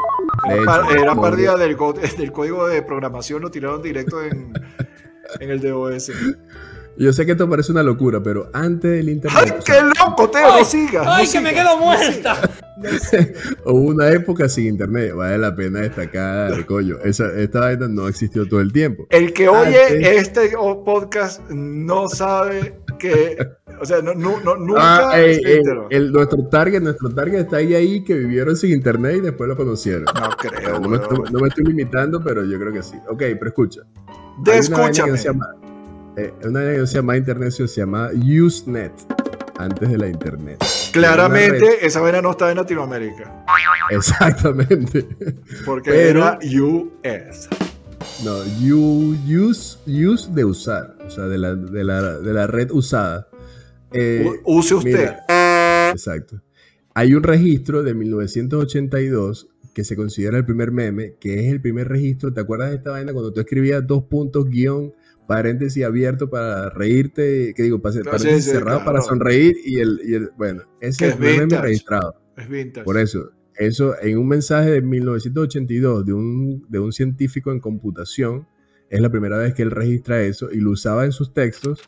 hecho, 0.48 0.91
era 0.91 1.15
no- 1.15 1.22
pérdida 1.22 1.58
del, 1.58 1.75
del 2.17 2.31
código 2.31 2.67
de 2.67 2.81
programación, 2.81 3.41
lo 3.41 3.51
tiraron 3.51 3.81
directo 3.81 4.24
en, 4.24 4.53
en 5.39 5.50
el 5.50 5.60
DOS. 5.62 6.12
yo 6.98 7.13
sé 7.13 7.25
que 7.25 7.34
esto 7.34 7.50
parece 7.50 7.72
una 7.72 7.84
locura, 7.84 8.22
pero 8.22 8.50
antes 8.53 8.91
del 8.91 9.08
¡Ay, 9.08 9.13
internet 9.13 9.55
o 9.60 9.63
qué 9.63 9.81
loco, 10.00 10.29
Teo! 10.29 10.51
¡Ay, 10.53 10.60
¡No 10.62 10.65
sigas! 10.65 11.08
¡Ay, 11.08 11.25
no 11.25 11.31
que 11.31 11.41
me 11.41 11.53
quedo 11.53 11.77
no 11.77 11.86
muerta! 11.86 12.41
hubo 13.65 13.81
una 13.89 14.10
época 14.10 14.48
sin 14.48 14.67
internet. 14.67 15.13
Vale 15.13 15.38
la 15.38 15.55
pena 15.55 15.81
destacar, 15.81 16.65
coño. 16.65 16.96
Esa, 17.03 17.27
esta 17.38 17.60
vaina 17.62 17.88
no 17.88 18.08
existió 18.08 18.48
todo 18.48 18.62
el 18.62 18.72
tiempo. 18.72 19.05
El 19.10 19.34
que 19.34 19.50
oye 19.50 20.17
este 20.17 20.51
podcast 20.86 21.41
no 21.50 22.08
sabe 22.08 22.79
que. 23.00 23.38
O 23.82 23.86
sea, 23.86 24.01
no, 24.01 24.13
no- 24.13 24.39
no- 24.41 24.58
nunca. 24.58 25.10
Ah, 25.12 25.20
ey, 25.20 25.36
se 25.36 25.50
ey, 25.51 25.58
enteró. 25.60 25.88
el, 25.89 26.12
nuestro 26.12 26.44
target, 26.50 26.82
nuestro 26.82 27.10
target 27.10 27.39
está 27.39 27.58
ahí 27.58 27.74
ahí 27.74 28.03
que 28.03 28.13
vivieron 28.13 28.56
sin 28.56 28.72
internet 28.72 29.15
y 29.18 29.22
después 29.22 29.48
lo 29.48 29.56
conocieron. 29.58 30.03
No 30.06 30.29
creo. 30.38 30.79
No 30.79 30.89
me, 30.89 30.98
no 31.00 31.39
me 31.39 31.48
estoy 31.48 31.63
limitando, 31.65 32.22
pero 32.24 32.44
yo 32.46 32.60
creo 32.60 32.74
que 32.74 32.84
sí. 32.84 32.98
Ok, 33.08 33.20
pero 33.20 33.48
escucha. 33.48 33.82
De 34.44 34.51
Hay 34.51 34.60
una 34.68 34.77
vaina 34.77 34.91
que 34.91 35.10
escúchame. 35.10 35.12
no 35.12 35.18
se 35.18 35.24
llama, 35.24 35.48
eh, 36.18 36.34
una 36.46 36.60
que 36.72 36.77
no 36.77 36.88
se 36.88 36.96
llama 36.96 37.18
internet, 37.18 37.51
se 37.51 37.68
llama 37.68 38.10
Usenet, 38.13 38.91
antes 39.58 39.89
de 39.89 39.98
la 39.98 40.08
internet. 40.08 40.63
Claramente, 40.91 41.86
esa 41.86 42.01
vaina 42.01 42.22
no 42.22 42.32
estaba 42.32 42.51
en 42.51 42.58
Latinoamérica. 42.58 43.46
Exactamente. 43.89 45.08
Porque 45.65 45.91
Pero- 45.91 46.20
era 46.20 46.39
US. 46.62 47.48
No, 48.24 48.44
you, 48.60 49.15
use, 49.27 49.77
use 49.88 50.29
de 50.34 50.44
usar, 50.46 50.96
o 51.10 51.12
sea, 51.12 51.28
de 51.28 51.39
la, 51.39 51.56
de 51.56 51.84
la, 51.84 52.20
de 52.20 52.34
la 52.34 52.46
red 52.46 52.70
usada. 52.70 53.28
Eh, 53.92 54.30
use 54.46 54.75
usted. 54.75 55.16
exacto. 55.92 56.39
Hay 56.94 57.16
un 57.16 57.24
registro 57.24 57.82
de 57.82 57.96
1982 57.96 59.50
que 59.74 59.84
se 59.84 59.96
considera 59.96 60.38
el 60.38 60.46
primer 60.46 60.72
meme, 60.72 61.16
que 61.20 61.39
es 61.39 61.51
el 61.51 61.62
primer 61.62 61.88
registro. 61.88 62.32
¿Te 62.32 62.42
acuerdas 62.42 62.70
de 62.70 62.75
esta 62.75 62.92
vaina 62.92 63.12
cuando 63.12 63.34
tú 63.34 63.39
escribías 63.39 63.86
dos 63.88 64.04
puntos 64.04 64.46
guion, 64.50 64.94
paréntesis 65.28 65.84
abierto 65.84 66.30
para 66.30 66.70
reírte, 66.70 67.56
que 67.56 67.63
digo, 67.63 67.82
paréntesis 67.82 68.46
cerrado 68.46 68.86
para 68.86 69.01
sonreír 69.01 69.56
y 69.66 69.80
el, 69.80 70.01
y 70.04 70.13
el 70.13 70.30
bueno, 70.38 70.63
ese 70.80 71.08
es 71.08 71.13
el 71.16 71.20
meme 71.20 71.60
registrado. 71.60 72.22
Es 72.38 72.48
vintage. 72.48 72.86
Por 72.86 73.00
eso, 73.00 73.32
eso 73.56 73.96
en 74.00 74.20
un 74.20 74.28
mensaje 74.28 74.70
de 74.70 74.82
1982 74.84 76.06
de 76.06 76.13
un, 76.13 76.66
de 76.70 76.80
un 76.80 76.94
científico 76.94 77.51
en 77.51 77.60
computación, 77.60 78.48
es 78.89 79.01
la 79.01 79.10
primera 79.10 79.38
vez 79.38 79.53
que 79.53 79.62
él 79.62 79.72
registra 79.72 80.22
eso 80.22 80.50
y 80.51 80.58
lo 80.58 80.72
usaba 80.72 81.05
en 81.05 81.12
sus 81.12 81.34
textos 81.34 81.81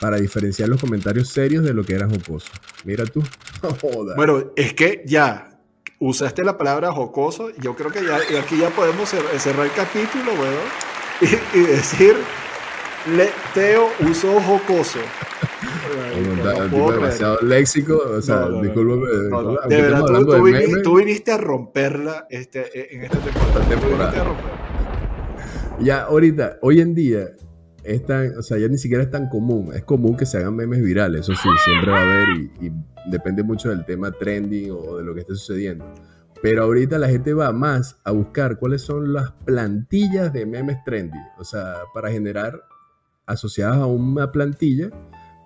para 0.00 0.16
diferenciar 0.18 0.68
los 0.68 0.80
comentarios 0.80 1.28
serios 1.28 1.64
de 1.64 1.74
lo 1.74 1.84
que 1.84 1.94
era 1.94 2.08
jocoso. 2.08 2.50
Mira 2.84 3.04
tú. 3.04 3.22
Bueno, 4.16 4.52
es 4.54 4.72
que 4.74 5.02
ya 5.04 5.58
usaste 5.98 6.44
la 6.44 6.56
palabra 6.56 6.92
jocoso. 6.92 7.50
Yo 7.58 7.74
creo 7.74 7.90
que 7.90 8.04
ya 8.04 8.16
aquí 8.40 8.58
ya 8.58 8.70
podemos 8.70 9.08
cerrar 9.08 9.66
el 9.66 9.72
capítulo, 9.72 10.32
weón, 10.32 11.38
y, 11.54 11.60
decir, 11.60 12.14
Teo 13.54 13.88
usó 14.08 14.40
jocoso. 14.40 15.00
No, 16.70 16.90
demasiado 16.90 17.38
léxico, 17.42 17.96
o 17.96 18.20
sea, 18.20 18.48
discúlpame. 18.60 19.06
De 19.68 19.82
verdad, 19.82 20.02
tú, 20.04 20.82
tú, 20.82 20.96
viniste, 20.96 21.32
a 21.32 21.38
romperla 21.38 22.26
este, 22.28 22.94
en 22.94 23.04
esta 23.04 23.18
temporada. 23.68 24.67
Ya, 25.80 26.02
ahorita, 26.02 26.58
hoy 26.60 26.80
en 26.80 26.94
día, 26.94 27.36
es 27.84 28.02
o 28.36 28.42
sea, 28.42 28.58
ya 28.58 28.68
ni 28.68 28.78
siquiera 28.78 29.02
es 29.04 29.10
tan 29.10 29.28
común. 29.28 29.70
Es 29.72 29.84
común 29.84 30.16
que 30.16 30.26
se 30.26 30.38
hagan 30.38 30.56
memes 30.56 30.82
virales, 30.82 31.20
eso 31.20 31.34
sí, 31.34 31.48
siempre 31.64 31.92
va 31.92 31.98
a 31.98 32.02
haber 32.02 32.28
y, 32.60 32.72
depende 33.06 33.42
mucho 33.42 33.70
del 33.70 33.84
tema 33.86 34.10
trending 34.10 34.70
o 34.72 34.98
de 34.98 35.04
lo 35.04 35.14
que 35.14 35.20
esté 35.20 35.34
sucediendo. 35.34 35.84
Pero 36.42 36.64
ahorita 36.64 36.98
la 36.98 37.08
gente 37.08 37.32
va 37.32 37.52
más 37.52 37.98
a 38.04 38.10
buscar 38.10 38.58
cuáles 38.58 38.82
son 38.82 39.12
las 39.12 39.32
plantillas 39.44 40.32
de 40.32 40.44
memes 40.46 40.76
trendy, 40.84 41.18
o 41.38 41.44
sea, 41.44 41.76
para 41.94 42.10
generar 42.10 42.62
asociadas 43.26 43.78
a 43.78 43.86
una 43.86 44.30
plantilla 44.30 44.90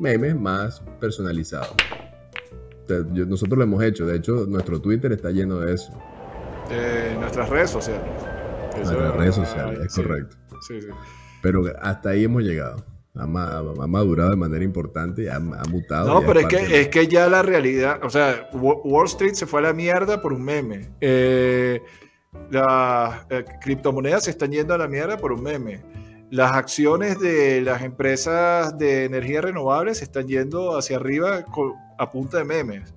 memes 0.01 0.35
más 0.35 0.83
personalizados. 0.99 1.77
nosotros 2.89 3.59
lo 3.59 3.65
hemos 3.65 3.83
hecho, 3.83 4.07
de 4.07 4.17
hecho, 4.17 4.47
nuestro 4.49 4.81
Twitter 4.81 5.13
está 5.13 5.31
lleno 5.31 5.61
de 5.61 5.75
eso. 5.75 5.93
nuestras 7.21 7.49
redes 7.49 7.71
sociales. 7.71 8.42
Nuestras 8.77 9.17
redes 9.17 9.35
sociales, 9.35 9.81
es 9.81 9.95
correcto. 9.95 10.37
Sí, 10.67 10.81
sí. 10.81 10.89
Pero 11.43 11.65
hasta 11.81 12.11
ahí 12.11 12.25
hemos 12.25 12.43
llegado. 12.43 12.85
Ha, 13.15 13.27
madurado 13.27 14.31
de 14.31 14.37
manera 14.37 14.65
importante, 14.65 15.29
ha, 15.31 15.37
ha 15.37 15.65
mutado. 15.69 16.09
No, 16.09 16.27
pero 16.27 16.41
es, 16.41 16.47
que, 16.47 16.81
es 16.81 16.89
que 16.89 17.07
ya 17.09 17.29
la 17.29 17.43
realidad, 17.43 18.01
o 18.03 18.09
sea, 18.09 18.49
Wall 18.55 19.07
Street 19.07 19.35
se 19.35 19.47
fue 19.47 19.61
a 19.61 19.65
la 19.65 19.73
mierda 19.75 20.23
por 20.23 20.33
un 20.33 20.43
meme. 20.43 20.89
Eh, 20.99 21.83
las 22.51 23.27
eh, 23.29 23.45
criptomonedas 23.61 24.25
se 24.25 24.31
están 24.31 24.51
yendo 24.51 24.73
a 24.73 24.79
la 24.79 24.89
mierda 24.89 25.19
por 25.19 25.33
un 25.33 25.43
meme. 25.43 25.83
Las 26.31 26.53
acciones 26.53 27.21
de 27.21 27.61
las 27.61 27.83
empresas 27.83 28.79
de 28.79 29.05
energía 29.05 29.43
renovable 29.43 29.95
se 29.95 30.05
están 30.05 30.27
yendo 30.27 30.79
hacia 30.79 30.97
arriba 30.97 31.45
a 31.99 32.11
punta 32.11 32.39
de 32.39 32.45
memes. 32.45 32.95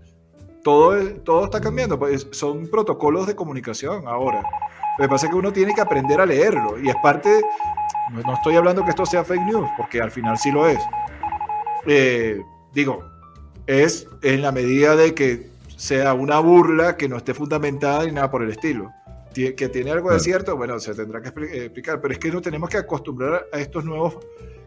Todo, 0.64 0.98
todo 1.24 1.44
está 1.44 1.60
cambiando, 1.60 2.00
pues 2.00 2.26
son 2.32 2.68
protocolos 2.68 3.28
de 3.28 3.36
comunicación 3.36 4.08
ahora. 4.08 4.44
Lo 4.98 5.06
que 5.06 5.10
pasa 5.10 5.26
es 5.26 5.32
que 5.32 5.38
uno 5.38 5.52
tiene 5.52 5.74
que 5.74 5.82
aprender 5.82 6.22
a 6.22 6.26
leerlo 6.26 6.80
y 6.80 6.90
es 6.90 6.96
parte, 6.98 7.42
no 8.12 8.34
estoy 8.34 8.56
hablando 8.56 8.84
que 8.84 8.92
esto 8.92 9.06
sea 9.06 9.24
fake 9.24 9.46
news, 9.46 9.70
porque 9.78 10.02
al 10.02 10.12
final 10.12 10.38
sí 10.38 10.52
lo 10.52 10.68
es. 10.68 10.80
Eh, 11.86 12.42
digo, 12.74 13.04
es 13.68 14.08
en 14.22 14.42
la 14.42 14.52
medida 14.52 14.96
de 14.96 15.14
que 15.14 15.50
sea 15.76 16.14
una 16.14 16.40
burla 16.40 16.96
que 16.96 17.10
no 17.10 17.18
esté 17.18 17.34
fundamentada 17.34 18.06
ni 18.06 18.12
nada 18.12 18.32
por 18.32 18.42
el 18.42 18.52
estilo. 18.52 18.92
Que 19.36 19.68
tiene 19.68 19.92
algo 19.92 20.14
de 20.14 20.20
cierto, 20.22 20.56
bueno, 20.56 20.80
se 20.80 20.94
tendrá 20.94 21.22
que 21.22 21.28
explicar, 21.28 22.00
pero 22.00 22.14
es 22.14 22.20
que 22.20 22.32
nos 22.32 22.42
tenemos 22.42 22.70
que 22.70 22.78
acostumbrar 22.78 23.48
a 23.52 23.60
estos 23.60 23.84
nuevos 23.84 24.18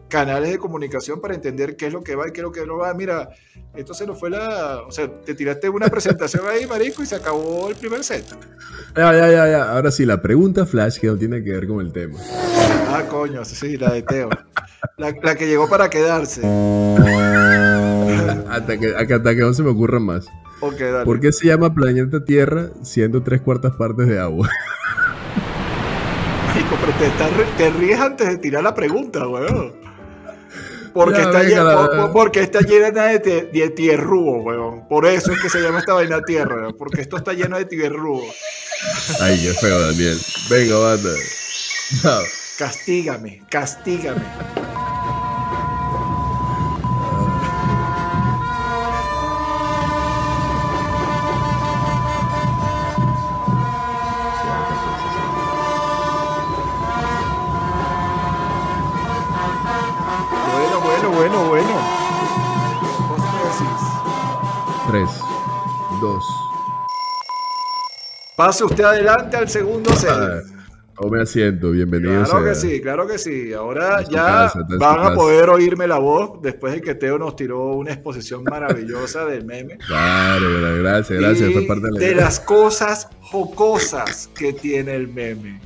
canales 0.09 0.51
de 0.51 0.59
comunicación 0.59 1.19
para 1.21 1.33
entender 1.33 1.75
qué 1.75 1.87
es 1.87 1.93
lo 1.93 2.03
que 2.03 2.15
va 2.15 2.27
y 2.27 2.31
qué 2.31 2.41
es 2.41 2.43
lo 2.43 2.51
que 2.51 2.65
no 2.67 2.77
va. 2.77 2.93
Mira, 2.93 3.29
esto 3.75 3.95
se 3.95 4.05
nos 4.05 4.19
fue 4.19 4.29
la. 4.29 4.81
O 4.81 4.91
sea, 4.91 5.09
te 5.21 5.33
tiraste 5.33 5.69
una 5.69 5.87
presentación 5.87 6.43
ahí, 6.47 6.67
marico, 6.67 7.01
y 7.01 7.07
se 7.07 7.15
acabó 7.15 7.67
el 7.69 7.75
primer 7.75 8.03
set. 8.03 8.25
Ya, 8.95 9.11
ya, 9.11 9.31
ya, 9.31 9.47
ya. 9.49 9.71
Ahora 9.71 9.89
sí, 9.89 10.05
la 10.05 10.21
pregunta 10.21 10.67
flash 10.67 10.99
que 10.99 11.07
no 11.07 11.17
tiene 11.17 11.43
que 11.43 11.51
ver 11.51 11.67
con 11.67 11.79
el 11.83 11.91
tema. 11.91 12.19
Ah, 12.89 13.05
coño, 13.09 13.43
sí, 13.45 13.75
la 13.77 13.91
de 13.93 14.03
Teo. 14.03 14.29
La, 14.97 15.35
que 15.35 15.47
llegó 15.47 15.67
para 15.67 15.89
quedarse. 15.89 16.41
hasta, 18.49 18.77
que, 18.77 18.93
hasta 18.95 19.35
que 19.35 19.41
no 19.41 19.53
se 19.53 19.63
me 19.63 19.69
ocurra 19.69 19.99
más. 19.99 20.27
Okay, 20.61 20.91
dale. 20.91 21.05
¿Por 21.05 21.19
qué 21.19 21.31
se 21.31 21.47
llama 21.47 21.73
planeta 21.73 22.23
Tierra 22.23 22.69
siendo 22.83 23.23
tres 23.23 23.41
cuartas 23.41 23.75
partes 23.75 24.07
de 24.07 24.19
agua? 24.19 24.49
Marico, 26.47 26.75
pero 26.81 26.93
te, 26.97 27.09
te 27.57 27.69
ríes 27.77 27.99
antes 27.99 28.27
de 28.27 28.37
tirar 28.37 28.63
la 28.63 28.73
pregunta, 28.73 29.27
weón. 29.27 29.73
Porque, 30.93 31.21
está, 31.21 31.43
llena, 31.43 32.09
porque 32.11 32.41
está 32.41 32.61
llena 32.61 33.05
de, 33.05 33.49
de 33.53 33.69
tierrúo, 33.69 34.41
weón. 34.41 34.87
Por 34.87 35.05
eso 35.05 35.31
es 35.31 35.39
que 35.39 35.49
se 35.49 35.61
llama 35.61 35.79
esta 35.79 35.93
vaina 35.93 36.21
tierra, 36.21 36.69
porque 36.77 37.01
esto 37.01 37.15
está 37.15 37.33
lleno 37.33 37.57
de 37.57 37.65
tierrúo. 37.65 38.23
Ay, 39.21 39.39
qué 39.41 39.53
feo, 39.53 39.79
Daniel. 39.79 40.17
Venga, 40.49 40.77
banda. 40.77 41.09
Castígame, 42.57 43.41
castígame. 43.49 44.23
Pase 68.39 68.63
usted 68.63 68.85
adelante 68.85 69.35
al 69.35 69.49
segundo 69.49 69.93
set. 69.97 70.09
Ah, 70.09 70.39
tome 70.97 71.21
asiento, 71.23 71.71
bienvenido. 71.71 72.23
Claro 72.23 72.45
que 72.45 72.55
sí, 72.55 72.79
claro 72.79 73.05
que 73.05 73.17
sí. 73.17 73.51
Ahora 73.51 74.01
ya 74.09 74.49
van 74.79 75.07
a 75.07 75.13
poder 75.13 75.49
oírme 75.49 75.85
la 75.87 75.97
voz 75.97 76.41
después 76.41 76.71
de 76.71 76.79
que 76.79 76.95
Teo 76.95 77.19
nos 77.19 77.35
tiró 77.35 77.75
una 77.75 77.91
exposición 77.91 78.45
maravillosa 78.45 79.25
del 79.25 79.43
meme. 79.43 79.77
Claro, 79.85 80.45
gracias, 80.81 81.19
gracias. 81.19 81.49
de, 81.99 82.15
las 82.15 82.39
cosas 82.39 83.09
jocosas 83.19 84.29
que 84.33 84.53
tiene 84.53 84.95
el 84.95 85.09
meme. 85.09 85.59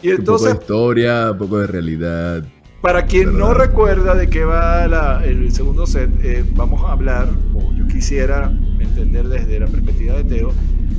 Y 0.00 0.10
entonces, 0.10 0.52
un 0.52 0.58
poco 0.60 0.60
de 0.60 0.62
historia, 0.62 1.30
un 1.32 1.38
poco 1.38 1.58
de 1.58 1.66
realidad. 1.66 2.44
Para 2.80 3.06
quien 3.06 3.36
no 3.36 3.54
recuerda 3.54 4.14
de 4.14 4.30
qué 4.30 4.44
va 4.44 5.24
el 5.24 5.52
segundo 5.52 5.84
set, 5.84 6.10
eh, 6.22 6.44
vamos 6.54 6.80
a 6.84 6.92
hablar, 6.92 7.26
o 7.54 7.72
yo 7.74 7.88
quisiera 7.88 8.52
entender 8.78 9.26
desde 9.26 9.58
la 9.58 9.66
perspectiva 9.66 10.14
de 10.14 10.22
Teo, 10.22 10.52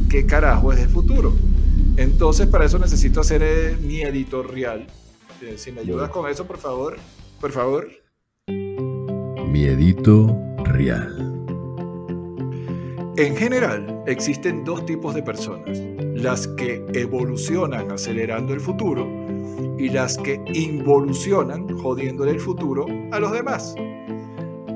qué 0.09 0.25
carajo 0.25 0.71
es 0.73 0.79
el 0.79 0.89
futuro. 0.89 1.33
Entonces, 1.97 2.47
para 2.47 2.65
eso 2.65 2.79
necesito 2.79 3.21
hacer 3.21 3.41
eh, 3.43 3.77
mi 3.81 4.01
editorial. 4.01 4.87
Eh, 5.41 5.55
si 5.57 5.71
me 5.71 5.81
ayudas 5.81 6.09
con 6.09 6.29
eso, 6.29 6.45
por 6.45 6.57
favor. 6.57 6.97
Por 7.39 7.51
favor. 7.51 7.87
Mi 8.47 9.65
edito 9.65 10.37
real. 10.63 11.35
En 13.17 13.35
general, 13.37 14.03
existen 14.07 14.65
dos 14.65 14.85
tipos 14.85 15.15
de 15.15 15.23
personas. 15.23 15.79
Las 16.15 16.47
que 16.49 16.85
evolucionan 16.93 17.91
acelerando 17.91 18.53
el 18.53 18.59
futuro 18.59 19.07
y 19.77 19.89
las 19.89 20.17
que 20.17 20.41
involucionan 20.53 21.67
jodiéndole 21.77 22.31
el 22.31 22.39
futuro 22.39 22.85
a 23.11 23.19
los 23.19 23.31
demás. 23.31 23.75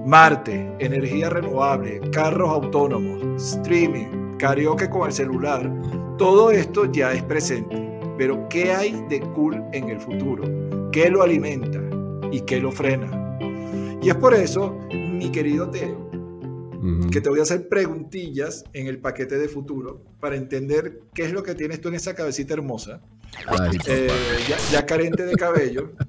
Marte, 0.05 0.73
energía 0.79 1.29
renovable, 1.29 1.99
carros 2.11 2.49
autónomos, 2.49 3.43
streaming, 3.43 4.18
karaoke 4.39 4.89
con 4.89 5.05
el 5.05 5.13
celular, 5.13 5.71
todo 6.17 6.49
esto 6.49 6.91
ya 6.91 7.13
es 7.13 7.21
presente. 7.23 7.75
Pero 8.17 8.49
¿qué 8.49 8.71
hay 8.73 8.99
de 9.09 9.21
cool 9.33 9.63
en 9.71 9.89
el 9.89 9.99
futuro? 9.99 10.89
¿Qué 10.91 11.09
lo 11.09 11.21
alimenta 11.21 11.79
y 12.31 12.41
qué 12.41 12.59
lo 12.59 12.71
frena? 12.71 13.37
Y 14.01 14.09
es 14.09 14.15
por 14.15 14.33
eso, 14.33 14.79
mi 14.91 15.31
querido 15.31 15.69
Teo, 15.69 16.09
que 17.11 17.21
te 17.21 17.29
voy 17.29 17.39
a 17.39 17.43
hacer 17.43 17.67
preguntillas 17.67 18.63
en 18.73 18.87
el 18.87 18.99
paquete 18.99 19.37
de 19.37 19.49
futuro 19.49 20.01
para 20.19 20.37
entender 20.37 21.01
qué 21.13 21.25
es 21.25 21.33
lo 21.33 21.43
que 21.43 21.53
tienes 21.53 21.81
tú 21.81 21.89
en 21.89 21.95
esa 21.95 22.15
cabecita 22.15 22.53
hermosa 22.53 23.01
eh, 23.87 24.09
ya, 24.71 24.85
carente 24.85 25.25
de 25.25 25.35
cabello. 25.35 25.91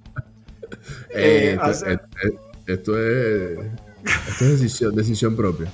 Eh, 1.13 1.59
eh, 1.59 1.99
esto, 2.67 2.97
es, 2.97 3.59
decisión, 4.39 4.95
decisión 4.95 5.35
propia. 5.35 5.71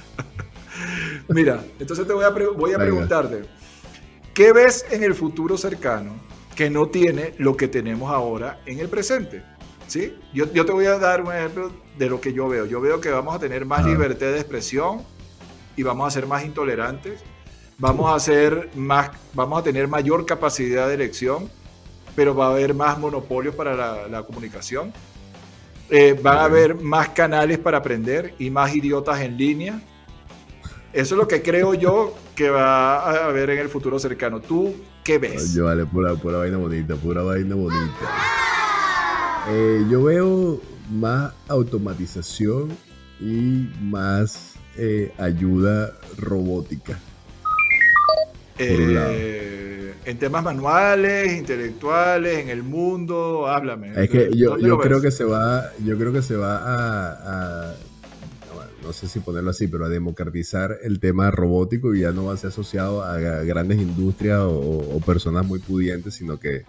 Mira, 1.29 1.65
entonces 1.79 2.07
te 2.07 2.13
voy 2.13 2.25
a, 2.25 2.31
voy 2.31 2.73
a 2.73 2.79
preguntarte, 2.79 3.43
¿qué 4.33 4.53
ves 4.53 4.87
en 4.91 5.03
el 5.03 5.15
futuro 5.15 5.57
cercano 5.57 6.27
que 6.57 6.71
no 6.71 6.89
tiene 6.89 7.35
lo 7.39 7.57
que 7.57 7.69
tenemos 7.69 8.11
ahora 8.11 8.59
en 8.67 8.81
el 8.81 8.89
presente. 8.89 9.45
¿sí? 9.87 10.17
Yo, 10.33 10.51
yo 10.53 10.65
te 10.65 10.73
voy 10.73 10.87
a 10.87 10.99
dar 10.99 11.23
un 11.23 11.33
ejemplo 11.33 11.71
de 11.97 12.09
lo 12.09 12.21
que 12.21 12.33
yo 12.33 12.49
veo. 12.49 12.65
Yo 12.65 12.81
veo 12.81 13.01
que 13.01 13.11
vamos 13.11 13.37
a 13.37 13.39
tener 13.39 13.67
más 13.67 13.85
Ah. 13.85 13.89
libertad 13.89 14.29
de 14.29 14.41
expresión 14.41 15.03
y 15.77 15.83
vamos 15.85 16.09
a 16.09 16.11
ser 16.11 16.27
más 16.27 16.45
intolerantes. 16.45 17.23
Vamos 17.79 18.13
a, 18.13 18.19
ser 18.19 18.71
más, 18.75 19.11
vamos 19.35 19.61
a 19.61 19.63
tener 19.63 19.87
mayor 19.87 20.25
capacidad 20.25 20.89
de 20.89 20.95
elección, 20.95 21.51
pero 22.17 22.35
va 22.35 22.47
a 22.47 22.51
haber 22.53 22.73
más 22.73 22.99
monopolios 22.99 23.55
para 23.55 23.77
la, 23.77 24.09
la 24.09 24.23
comunicación. 24.23 24.95
Eh, 25.91 26.19
van 26.21 26.39
a 26.39 26.45
haber 26.45 26.75
más 26.75 27.11
canales 27.11 27.59
para 27.59 27.77
aprender 27.79 28.35
y 28.39 28.49
más 28.49 28.75
idiotas 28.75 29.21
en 29.21 29.37
línea. 29.37 29.83
Eso 30.97 31.15
es 31.15 31.19
lo 31.19 31.29
que 31.29 31.43
creo 31.43 31.75
yo 31.75 32.15
que 32.35 32.49
va 32.49 32.97
a 33.01 33.27
haber 33.27 33.51
en 33.51 33.59
el 33.59 33.69
futuro 33.69 33.99
cercano. 33.99 34.41
¿Tú 34.41 34.75
qué 35.05 35.19
ves? 35.19 35.53
Yo 35.53 35.67
vale, 35.67 35.85
pura, 35.85 36.15
pura 36.15 36.39
vaina 36.39 36.57
bonita, 36.57 36.97
pura 36.97 37.23
vaina 37.23 37.55
bonita. 37.55 38.11
Eh, 39.51 39.85
yo 39.91 40.03
veo 40.05 40.59
más 40.91 41.35
automatización 41.49 42.71
y 43.21 43.69
más 43.83 44.55
eh, 44.79 45.13
ayuda 45.19 45.93
robótica. 46.17 46.99
Eh, 48.59 49.93
en 50.07 50.19
temas 50.19 50.43
manuales, 50.45 51.31
intelectuales, 51.37 52.39
en 52.39 52.49
el 52.49 52.63
mundo, 52.63 53.47
háblame. 53.47 53.93
Es 54.03 54.09
que 54.09 54.31
yo, 54.35 54.51
¿Dónde 54.53 54.67
yo 54.69 54.79
creo 54.79 54.97
ves? 55.01 55.11
que 55.11 55.11
se 55.11 55.25
va, 55.25 55.71
yo 55.85 55.99
creo 55.99 56.13
que 56.13 56.23
se 56.23 56.37
va 56.37 56.57
a, 56.57 57.11
a- 57.69 57.75
no, 58.87 58.93
sé 58.93 59.09
si 59.09 59.21
ponerlo 59.21 59.51
así, 59.51 59.67
pero 59.67 59.85
a 59.87 59.89
democratizar 59.89 60.79
el 60.83 61.01
tema 61.01 61.31
robótico 61.31 61.95
y 61.95 62.01
ya 62.01 62.13
no 62.13 62.27
va 62.27 62.35
a 62.35 62.37
ser 62.37 62.49
asociado 62.49 63.03
a, 63.03 63.19
grandes 63.19 63.79
industrias 63.79 64.41
o, 64.41 64.51
o 64.51 65.01
personas 65.01 65.47
muy 65.47 65.59
pudientes, 65.59 66.15
sino 66.15 66.39
que 66.39 66.65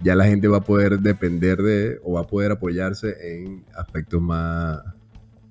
ya 0.00 0.14
la 0.14 0.26
gente 0.26 0.48
va 0.48 0.58
a 0.58 0.64
poder 0.64 1.00
depender 1.00 1.58
de 1.58 1.98
o 2.04 2.14
va 2.14 2.20
a 2.20 2.26
poder 2.26 2.52
apoyarse 2.52 3.16
en 3.20 3.64
aspectos 3.76 4.20
más 4.20 4.80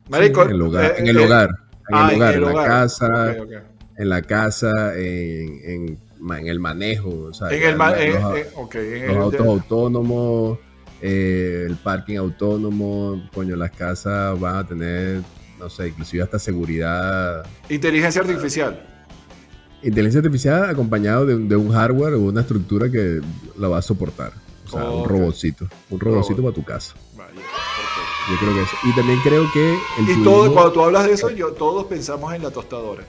Marico, 0.10 0.44
en 0.44 0.52
el 0.52 0.62
hogar, 0.62 0.86
eh, 0.86 0.94
en 1.00 1.08
el 1.08 1.18
hogar, 1.18 1.50
en 1.90 2.20
la 2.20 2.54
casa, 2.66 3.36
en 3.98 4.10
la 4.10 4.22
casa, 4.22 4.98
en, 4.98 5.98
el 6.46 6.60
manejo, 6.60 7.10
o 7.10 7.34
sea, 7.34 7.50
En 7.50 7.64
el, 7.64 7.78
la- 7.78 8.02
en- 8.04 8.14
los- 8.14 8.38
en- 8.38 8.46
ok, 8.56 8.76
en 8.76 9.08
los 9.08 9.12
el- 9.12 9.18
autos 9.18 9.48
autónomos, 9.48 10.60
eh, 11.02 11.66
el 11.68 11.76
parking 11.76 12.18
autónomo, 12.18 13.30
coño, 13.34 13.56
las 13.56 13.72
casas 13.72 14.40
van 14.40 14.56
a 14.56 14.68
tener, 14.68 15.22
no 15.60 15.70
sé, 15.70 15.88
inclusive 15.90 16.24
hasta 16.24 16.40
seguridad. 16.40 17.46
inteligencia 17.70 18.22
artificial. 18.22 18.86
Inteligencia 19.84 20.20
artificial 20.20 20.70
acompañado 20.70 21.26
de, 21.26 21.36
un- 21.36 21.48
de 21.50 21.56
un 21.56 21.72
hardware 21.72 22.14
o 22.16 22.20
una 22.22 22.42
estructura 22.42 22.90
que 22.92 23.22
la 23.58 23.68
va 23.68 23.78
a 23.78 23.82
soportar. 23.82 24.32
O 24.66 24.70
sea, 24.72 24.84
un 24.90 25.08
robotcito. 25.08 25.68
Un 25.90 26.00
robotcito 26.00 26.38
Robot. 26.42 26.54
para 26.54 26.56
tu 26.56 26.64
casa. 26.66 26.94
Perfecto. 27.16 27.42
Yo 28.30 28.38
creo 28.40 28.54
que 28.56 28.62
eso. 28.64 28.76
Y 28.84 28.96
también 28.96 29.20
creo 29.24 29.46
que 29.54 29.74
el 29.74 30.04
Y 30.04 30.06
turismo- 30.16 30.24
todo, 30.24 30.54
cuando 30.54 30.72
tú 30.74 30.82
hablas 30.84 31.06
de 31.06 31.14
eso, 31.14 31.30
yo, 31.30 31.54
todos 31.54 31.86
pensamos 31.86 32.34
en 32.34 32.44
la 32.44 32.52
tostadora. 32.52 33.04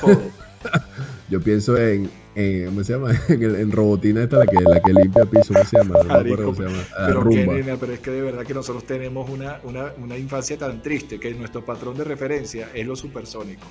Todos. 0.00 0.18
yo 1.34 1.40
pienso 1.40 1.76
en, 1.76 2.08
en- 2.36 2.66
¿cómo 2.66 2.84
se 2.84 2.92
llama? 2.92 3.10
En, 3.28 3.42
el- 3.42 3.56
en 3.56 3.72
robotina 3.72 4.22
esta, 4.22 4.38
la 4.38 4.46
que, 4.46 4.56
la 4.62 4.80
que 4.80 4.92
limpia 4.92 5.24
piso, 5.24 5.52
¿cómo 5.52 5.64
se 5.64 5.76
llama? 5.78 5.94
No 6.06 6.14
acuerdo 6.14 6.44
cómo 6.46 6.56
se 6.56 6.62
llama. 6.62 6.84
Ah, 6.96 7.04
pero, 7.08 7.20
rumba. 7.22 7.34
qué 7.54 7.62
nena, 7.62 7.76
pero 7.78 7.92
es 7.92 8.00
que 8.00 8.10
de 8.10 8.20
verdad 8.22 8.44
que 8.46 8.54
nosotros 8.54 8.84
tenemos 8.84 9.28
una, 9.28 9.58
una, 9.64 9.92
una 10.02 10.16
infancia 10.16 10.56
tan 10.56 10.80
triste 10.82 11.18
que 11.18 11.34
nuestro 11.34 11.64
patrón 11.64 11.96
de 11.96 12.04
referencia 12.04 12.68
es 12.72 12.86
lo 12.86 12.94
supersónico. 12.96 13.66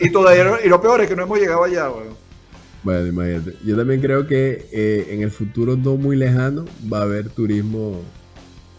y 0.00 0.10
todavía 0.10 0.58
y 0.64 0.68
lo 0.68 0.80
peor 0.80 1.00
es 1.02 1.08
que 1.08 1.16
no 1.16 1.22
hemos 1.22 1.38
llegado 1.38 1.64
allá, 1.64 1.90
weón. 1.90 2.14
Bueno, 2.82 3.06
imagínate. 3.06 3.54
Yo 3.64 3.76
también 3.76 4.00
creo 4.00 4.26
que 4.26 4.66
eh, 4.72 5.06
en 5.10 5.22
el 5.22 5.30
futuro 5.30 5.76
no 5.76 5.96
muy 5.96 6.16
lejano 6.16 6.64
va 6.92 6.98
a 6.98 7.02
haber 7.02 7.28
turismo 7.28 8.00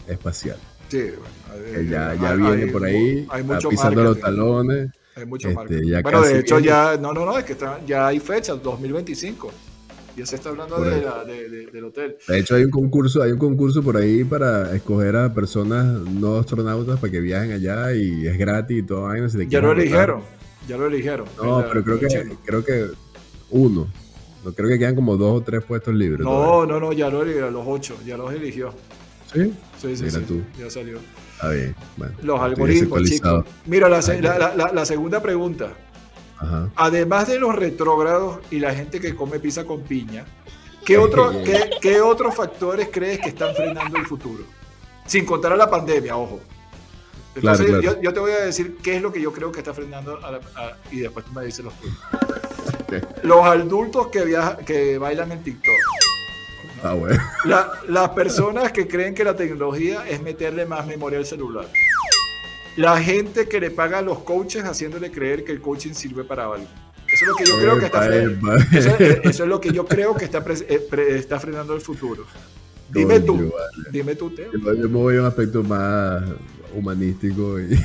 espacial. 0.06 0.58
Sí, 0.88 0.98
bueno, 1.00 1.64
Que 1.72 1.80
eh, 1.80 1.86
ya 1.90 2.10
hay- 2.10 2.18
ya 2.20 2.34
viene 2.34 2.64
hay 2.64 2.70
por 2.70 2.84
ahí, 2.84 3.26
pisando 3.70 4.04
los 4.04 4.20
talones. 4.20 4.90
Hay 5.16 5.26
mucho 5.26 5.48
Este, 5.48 5.86
ya 5.86 6.00
Bueno, 6.02 6.22
de 6.22 6.40
hecho 6.40 6.56
viene. 6.56 6.68
ya, 6.68 6.96
no, 7.00 7.12
no, 7.12 7.24
no, 7.24 7.38
es 7.38 7.44
que 7.44 7.52
está- 7.52 7.80
ya 7.86 8.08
hay 8.08 8.18
fechas, 8.20 8.60
2025. 8.62 9.50
Ya 10.16 10.24
se 10.26 10.36
está 10.36 10.50
hablando 10.50 10.80
de 10.80 10.94
ahí. 10.94 11.02
la- 11.02 11.24
de- 11.24 11.48
de- 11.48 11.66
del 11.66 11.84
hotel. 11.86 12.16
De 12.28 12.38
hecho, 12.38 12.54
hay 12.54 12.64
un 12.64 12.70
concurso, 12.70 13.20
hay 13.22 13.32
un 13.32 13.38
concurso 13.38 13.82
por 13.82 13.96
ahí 13.96 14.22
para 14.22 14.74
escoger 14.74 15.16
a 15.16 15.34
personas 15.34 15.84
no 15.86 16.36
astronautas 16.38 17.00
para 17.00 17.10
que 17.10 17.20
viajen 17.20 17.50
allá 17.52 17.92
y 17.92 18.26
es 18.26 18.38
gratis 18.38 18.78
y 18.78 18.82
todo. 18.84 19.08
si 19.28 19.38
te 19.38 19.46
Ya 19.48 19.60
lo 19.60 19.72
eligieron, 19.72 20.20
ya 20.68 20.76
lo 20.76 20.86
eligieron. 20.86 21.26
No, 21.42 21.60
la- 21.62 21.68
pero 21.68 21.82
creo 21.84 21.98
que 21.98 22.06
Chile. 22.08 22.36
creo 22.44 22.64
que 22.64 22.86
uno. 23.50 23.88
No 24.44 24.52
creo 24.52 24.68
que 24.68 24.78
quedan 24.78 24.94
como 24.94 25.16
dos 25.16 25.40
o 25.40 25.42
tres 25.44 25.64
puestos 25.64 25.94
libres. 25.94 26.20
No, 26.20 26.64
no, 26.66 26.78
no, 26.78 26.92
ya 26.92 27.08
lo 27.10 27.22
eligieron, 27.22 27.52
los 27.52 27.64
ocho, 27.66 27.96
ya 28.06 28.16
los 28.16 28.32
eligió. 28.32 28.72
¿Sí? 29.32 29.52
Sí, 29.80 29.96
sí, 29.96 30.04
Mira 30.04 30.18
sí, 30.18 30.24
tú. 30.28 30.42
ya 30.60 30.70
salió. 30.70 30.98
Bueno, 31.96 32.14
Los 32.22 32.40
algoritmos, 32.40 33.02
chicos. 33.10 33.44
Mira, 33.66 33.88
la, 33.88 34.84
segunda 34.86 35.20
pregunta. 35.22 35.70
Ajá. 36.38 36.68
Además 36.76 37.28
de 37.28 37.38
los 37.38 37.54
retrógrados 37.54 38.38
y 38.50 38.58
la 38.58 38.74
gente 38.74 39.00
que 39.00 39.14
come 39.14 39.38
pizza 39.38 39.64
con 39.64 39.82
piña, 39.82 40.24
¿qué, 40.84 40.98
otro, 40.98 41.30
qué, 41.44 41.70
qué 41.80 42.00
otros 42.00 42.34
factores 42.34 42.88
crees 42.92 43.20
que 43.20 43.28
están 43.30 43.54
frenando 43.54 43.98
el 43.98 44.06
futuro? 44.06 44.44
Sin 45.06 45.24
contar 45.24 45.52
a 45.52 45.56
la 45.56 45.68
pandemia, 45.70 46.16
ojo. 46.16 46.40
Entonces, 47.34 47.66
claro. 47.66 47.82
Yo, 47.82 48.00
yo 48.00 48.12
te 48.12 48.20
voy 48.20 48.32
a 48.32 48.44
decir 48.44 48.76
qué 48.82 48.96
es 48.96 49.02
lo 49.02 49.12
que 49.12 49.20
yo 49.20 49.32
creo 49.32 49.50
que 49.50 49.58
está 49.58 49.74
frenando 49.74 50.18
a 50.24 50.30
la- 50.32 50.40
a- 50.56 50.76
y 50.90 51.00
después 51.00 51.24
tú 51.26 51.32
me 51.32 51.44
dices 51.44 51.64
los 51.64 51.74
tuyos. 51.80 51.96
Los 53.24 53.44
adultos 53.44 54.06
que, 54.08 54.24
viaja, 54.24 54.58
que 54.58 54.98
bailan 54.98 55.32
en 55.32 55.42
TikTok. 55.42 55.73
Ah, 56.84 56.94
bueno. 56.94 57.18
La- 57.44 57.72
las 57.88 58.10
personas 58.10 58.70
que 58.70 58.86
creen 58.86 59.14
que 59.14 59.24
la 59.24 59.34
tecnología 59.34 60.06
es 60.08 60.22
meterle 60.22 60.66
más 60.66 60.86
memoria 60.86 61.18
al 61.18 61.26
celular. 61.26 61.66
La 62.76 63.00
gente 63.00 63.48
que 63.48 63.58
le 63.60 63.70
paga 63.70 63.98
a 63.98 64.02
los 64.02 64.18
coaches 64.20 64.64
haciéndole 64.64 65.10
creer 65.10 65.44
que 65.44 65.52
el 65.52 65.60
coaching 65.60 65.92
sirve 65.94 66.24
para 66.24 66.44
algo. 66.44 66.66
Eso 67.06 67.24
es 67.24 67.28
lo 67.28 67.34
que 67.36 67.44
yo 67.46 67.58
creo 67.58 67.78
que 67.78 67.86
está 67.86 68.02
frenando. 68.02 68.54
Eso, 68.72 68.96
es- 68.98 69.20
eso 69.24 69.42
es 69.44 69.48
lo 69.48 69.60
que 69.60 69.72
yo 69.72 69.86
creo 69.86 70.14
que 70.14 70.24
está, 70.24 70.44
pre- 70.44 70.54
eh, 70.68 70.78
pre- 70.90 71.16
está 71.18 71.38
frenando 71.40 71.74
el 71.74 71.80
futuro. 71.80 72.24
Dime 72.90 73.14
Coño, 73.20 73.26
tú, 73.26 73.34
vale. 73.36 73.88
dime 73.90 74.14
tú, 74.14 74.30
Teo. 74.34 74.50
Yo, 74.52 74.74
yo 74.74 74.88
me 74.88 74.98
voy 74.98 75.16
a 75.16 75.20
un 75.20 75.26
aspecto 75.26 75.62
más 75.62 76.22
humanístico 76.74 77.58
y 77.60 77.78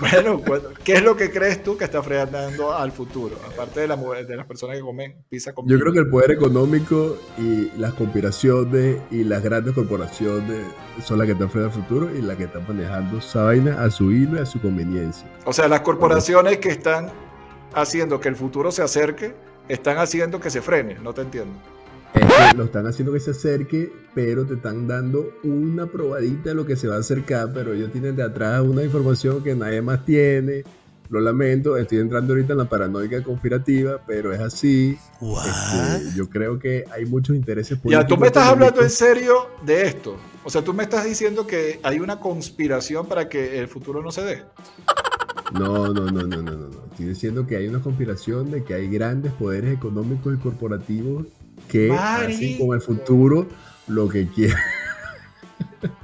Bueno, 0.00 0.38
bueno, 0.38 0.70
¿qué 0.82 0.94
es 0.94 1.02
lo 1.02 1.16
que 1.16 1.30
crees 1.30 1.62
tú 1.62 1.76
que 1.76 1.84
está 1.84 2.02
frenando 2.02 2.74
al 2.74 2.90
futuro? 2.90 3.36
Aparte 3.46 3.80
de, 3.80 3.88
la, 3.88 3.96
de 3.96 4.36
las 4.36 4.46
personas 4.46 4.76
que 4.76 4.82
comen 4.82 5.24
pizza 5.28 5.52
con 5.52 5.68
yo 5.68 5.78
creo 5.78 5.92
que 5.92 6.00
el 6.00 6.08
poder 6.08 6.32
económico 6.32 7.16
y 7.38 7.70
las 7.78 7.94
conspiraciones 7.94 8.98
y 9.10 9.24
las 9.24 9.42
grandes 9.42 9.74
corporaciones 9.74 10.66
son 11.02 11.18
las 11.18 11.26
que 11.26 11.32
están 11.32 11.50
frente 11.50 11.68
al 11.68 11.82
futuro 11.82 12.10
y 12.14 12.22
las 12.22 12.36
que 12.36 12.44
están 12.44 12.66
manejando 12.66 13.18
esa 13.18 13.44
vaina 13.44 13.82
a 13.82 13.90
su 13.90 14.10
hilo 14.10 14.38
y 14.38 14.40
a 14.40 14.46
su 14.46 14.60
conveniencia. 14.60 15.28
O 15.44 15.52
sea, 15.52 15.68
las 15.68 15.80
corporaciones 15.80 16.58
que 16.58 16.70
están 16.70 17.10
haciendo 17.72 18.20
que 18.20 18.28
el 18.28 18.36
futuro 18.36 18.72
se 18.72 18.82
acerque, 18.82 19.34
están 19.68 19.98
haciendo 19.98 20.40
que 20.40 20.50
se 20.50 20.60
frene. 20.60 20.94
No 20.94 21.14
te 21.14 21.22
entiendo. 21.22 21.54
Es 22.14 22.52
que 22.52 22.56
lo 22.56 22.64
están 22.64 22.86
haciendo 22.86 23.12
que 23.12 23.20
se 23.20 23.32
acerque, 23.32 23.92
pero 24.14 24.46
te 24.46 24.54
están 24.54 24.86
dando 24.86 25.32
una 25.42 25.86
probadita 25.86 26.50
de 26.50 26.54
lo 26.54 26.64
que 26.64 26.76
se 26.76 26.86
va 26.86 26.96
a 26.96 27.00
acercar, 27.00 27.52
pero 27.52 27.72
ellos 27.72 27.90
tienen 27.90 28.14
de 28.14 28.22
atrás 28.22 28.60
una 28.62 28.84
información 28.84 29.42
que 29.42 29.54
nadie 29.54 29.82
más 29.82 30.04
tiene. 30.04 30.64
Lo 31.10 31.20
lamento, 31.20 31.76
estoy 31.76 31.98
entrando 31.98 32.32
ahorita 32.32 32.52
en 32.52 32.58
la 32.60 32.64
paranoica 32.64 33.22
conspirativa, 33.22 34.00
pero 34.06 34.32
es 34.32 34.40
así. 34.40 34.96
Este, 35.20 36.16
yo 36.16 36.30
creo 36.30 36.58
que 36.58 36.84
hay 36.90 37.04
muchos 37.04 37.36
intereses 37.36 37.78
Ya, 37.84 38.06
tú 38.06 38.16
me 38.16 38.28
estás 38.28 38.48
hablando 38.48 38.80
en 38.80 38.90
serio 38.90 39.48
de 39.64 39.86
esto. 39.86 40.16
O 40.44 40.50
sea, 40.50 40.62
tú 40.62 40.72
me 40.72 40.84
estás 40.84 41.04
diciendo 41.04 41.46
que 41.46 41.80
hay 41.82 42.00
una 42.00 42.20
conspiración 42.20 43.06
para 43.06 43.28
que 43.28 43.58
el 43.58 43.68
futuro 43.68 44.02
no 44.02 44.10
se 44.12 44.22
dé. 44.22 44.42
No, 45.52 45.92
no, 45.92 46.06
no, 46.06 46.22
no, 46.22 46.26
no, 46.26 46.42
no, 46.42 46.68
no. 46.68 46.84
Estoy 46.90 47.06
diciendo 47.06 47.46
que 47.46 47.56
hay 47.56 47.68
una 47.68 47.80
conspiración 47.80 48.50
de 48.50 48.64
que 48.64 48.74
hay 48.74 48.88
grandes 48.88 49.32
poderes 49.32 49.74
económicos 49.74 50.34
y 50.34 50.38
corporativos 50.38 51.26
que 51.68 51.90
hacen 51.92 52.30
Marico. 52.30 52.66
con 52.66 52.74
el 52.76 52.80
futuro 52.82 53.46
lo 53.88 54.08
que 54.08 54.28
quieren. 54.28 54.56